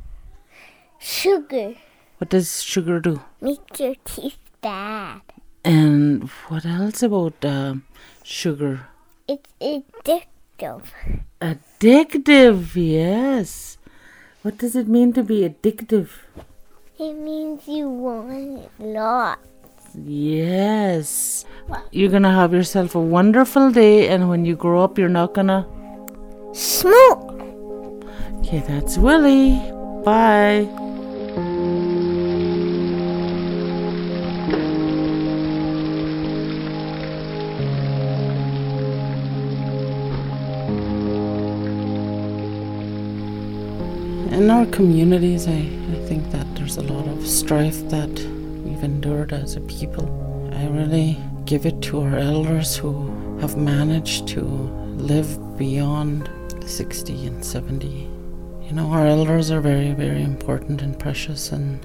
Sugar. 0.99 1.75
What 2.19 2.31
does 2.31 2.63
sugar 2.63 3.01
do? 3.01 3.23
Make 3.41 3.79
your 3.79 3.95
teeth 4.05 4.39
bad. 4.61 5.23
And 5.65 6.29
what 6.49 6.67
else 6.67 7.03
about 7.03 7.45
um, 7.45 7.85
sugar? 8.23 8.87
It's 9.27 9.51
addictive. 9.61 10.85
Addictive, 11.41 12.77
yes. 12.77 13.79
What 14.43 14.59
does 14.59 14.77
it 14.77 14.87
mean 14.87 15.15
to 15.15 15.23
be 15.23 15.49
addictive? 15.49 16.11
It 16.99 17.15
means 17.15 17.67
you 17.67 17.89
want 17.89 18.31
it 18.31 18.71
lots. 18.79 19.41
Yes. 19.97 21.45
You're 21.93 22.11
gonna 22.11 22.33
have 22.33 22.53
yourself 22.53 22.95
a 22.95 23.01
wonderful 23.01 23.71
day, 23.71 24.09
and 24.09 24.29
when 24.29 24.45
you 24.45 24.57
grow 24.57 24.83
up, 24.83 24.99
you're 24.99 25.09
not 25.09 25.35
gonna 25.35 25.67
smoke. 26.53 27.41
Okay, 28.41 28.63
that's 28.67 28.99
Willie. 28.99 29.55
Bye. 30.05 30.69
In 44.35 44.51
our 44.51 44.67
communities, 44.67 45.47
I, 45.47 45.53
I 45.53 46.07
think 46.07 46.31
that 46.33 46.47
there's 46.57 46.77
a 46.77 46.83
lot 46.83 47.07
of 47.07 47.27
strife 47.27 47.89
that 47.89 48.11
endured 48.85 49.33
as 49.33 49.57
a 49.57 49.61
people. 49.63 50.07
I 50.53 50.69
really 50.69 51.19
give 51.47 51.67
it 51.67 51.83
to 51.83 52.03
our 52.03 52.17
elders 52.17 52.77
who 52.77 53.11
have 53.41 53.57
managed 53.57 54.29
to 54.29 54.43
live 54.43 55.59
beyond 55.59 56.31
60 56.65 57.27
and 57.27 57.45
70. 57.45 57.87
You 58.63 58.73
know, 58.73 58.91
our 58.93 59.07
elders 59.07 59.51
are 59.51 59.61
very, 59.61 59.93
very 59.93 60.23
important 60.23 60.81
and 60.83 60.99
precious, 60.99 61.51
and 61.53 61.85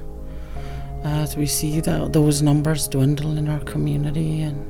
as 1.04 1.36
we 1.36 1.46
see 1.46 1.80
that 1.82 2.14
those 2.14 2.42
numbers 2.42 2.88
dwindle 2.88 3.38
in 3.38 3.50
our 3.50 3.60
community, 3.62 4.42
and 4.42 4.66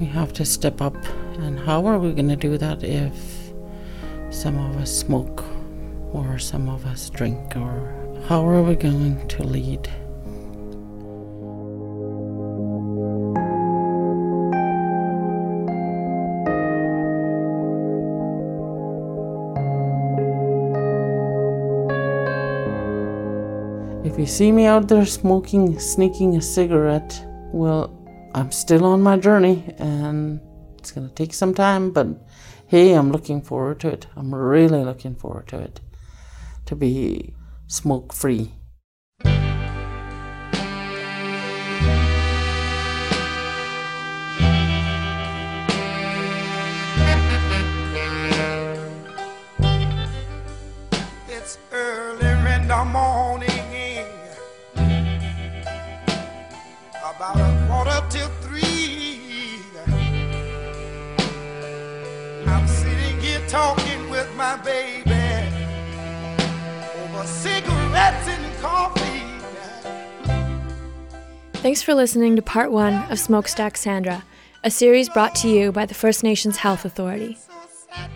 we 0.00 0.06
have 0.06 0.32
to 0.34 0.44
step 0.44 0.80
up. 0.80 0.96
And 1.38 1.58
how 1.58 1.86
are 1.86 1.98
we 1.98 2.12
going 2.12 2.28
to 2.28 2.36
do 2.36 2.58
that 2.58 2.82
if 2.82 3.14
some 4.30 4.58
of 4.58 4.76
us 4.76 4.96
smoke 4.96 5.44
or 6.12 6.38
some 6.38 6.68
of 6.68 6.86
us 6.86 7.10
drink, 7.10 7.56
or 7.56 8.22
how 8.26 8.46
are 8.46 8.62
we 8.62 8.74
going 8.74 9.26
to 9.28 9.42
lead? 9.42 9.88
See 24.28 24.52
me 24.52 24.66
out 24.66 24.88
there 24.88 25.06
smoking, 25.06 25.78
sneaking 25.78 26.36
a 26.36 26.42
cigarette, 26.42 27.24
well, 27.52 27.90
I'm 28.34 28.52
still 28.52 28.84
on 28.84 29.02
my 29.02 29.16
journey 29.16 29.74
and 29.78 30.40
it's 30.78 30.92
gonna 30.92 31.08
take 31.08 31.32
some 31.32 31.54
time, 31.54 31.90
but 31.90 32.06
hey, 32.66 32.92
I'm 32.92 33.10
looking 33.10 33.40
forward 33.40 33.80
to 33.80 33.88
it. 33.88 34.06
I'm 34.16 34.34
really 34.34 34.84
looking 34.84 35.14
forward 35.14 35.48
to 35.48 35.58
it. 35.60 35.80
To 36.66 36.76
be 36.76 37.34
smoke 37.66 38.12
free. 38.12 38.52
Cigarettes 67.28 68.28
and 68.28 68.62
coffee. 68.62 69.22
Thanks 71.58 71.82
for 71.82 71.94
listening 71.94 72.36
to 72.36 72.42
part 72.42 72.72
one 72.72 72.94
of 73.10 73.18
Smokestack 73.18 73.76
Sandra, 73.76 74.24
a 74.64 74.70
series 74.70 75.08
brought 75.08 75.34
to 75.36 75.48
you 75.48 75.70
by 75.72 75.86
the 75.86 75.94
First 75.94 76.24
Nations 76.24 76.56
Health 76.58 76.84
Authority. 76.84 77.36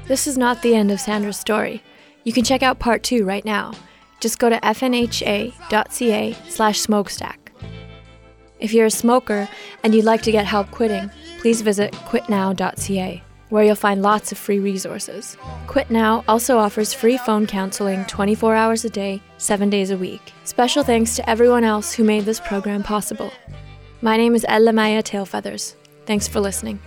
This 0.07 0.27
is 0.27 0.39
not 0.39 0.63
the 0.63 0.75
end 0.75 0.91
of 0.91 1.01
Sandra's 1.01 1.39
story. 1.39 1.83
You 2.25 2.33
can 2.33 2.45
check 2.45 2.63
out 2.63 2.79
part 2.79 3.03
two 3.03 3.25
right 3.25 3.45
now. 3.45 3.73
Just 4.21 4.39
go 4.39 4.49
to 4.49 4.61
fnha.ca 4.61 6.37
slash 6.49 6.81
smokestack. 6.81 7.53
If 8.61 8.73
you're 8.73 8.87
a 8.87 8.91
smoker 8.91 9.49
and 9.83 9.95
you'd 9.95 10.05
like 10.05 10.23
to 10.23 10.33
get 10.33 10.47
help 10.47 10.71
quitting, 10.71 11.11
please 11.41 11.63
visit 11.63 11.93
quitnow.ca, 11.93 13.23
where 13.53 13.65
you'll 13.65 13.75
find 13.75 14.01
lots 14.01 14.33
of 14.33 14.39
free 14.39 14.59
resources. 14.59 15.37
Quit 15.67 15.91
Now 15.91 16.25
also 16.27 16.57
offers 16.57 16.95
free 16.95 17.19
phone 17.19 17.47
counseling 17.47 18.07
24 18.07 18.55
hours 18.55 18.87
a 18.87 18.89
day, 18.89 19.21
7 19.37 19.69
days 19.69 19.91
a 19.91 19.97
week. 19.99 20.33
Special 20.45 20.83
thanks 20.83 21.17
to 21.17 21.29
everyone 21.29 21.63
else 21.63 21.93
who 21.93 22.03
made 22.03 22.25
this 22.25 22.41
program 22.41 22.83
possible. 22.83 23.31
My 24.01 24.17
name 24.17 24.35
is 24.35 24.47
Ella 24.49 24.73
Maya 24.73 25.03
Tailfeathers. 25.03 25.75
Thanks 26.07 26.27
for 26.27 26.41
listening. 26.41 26.81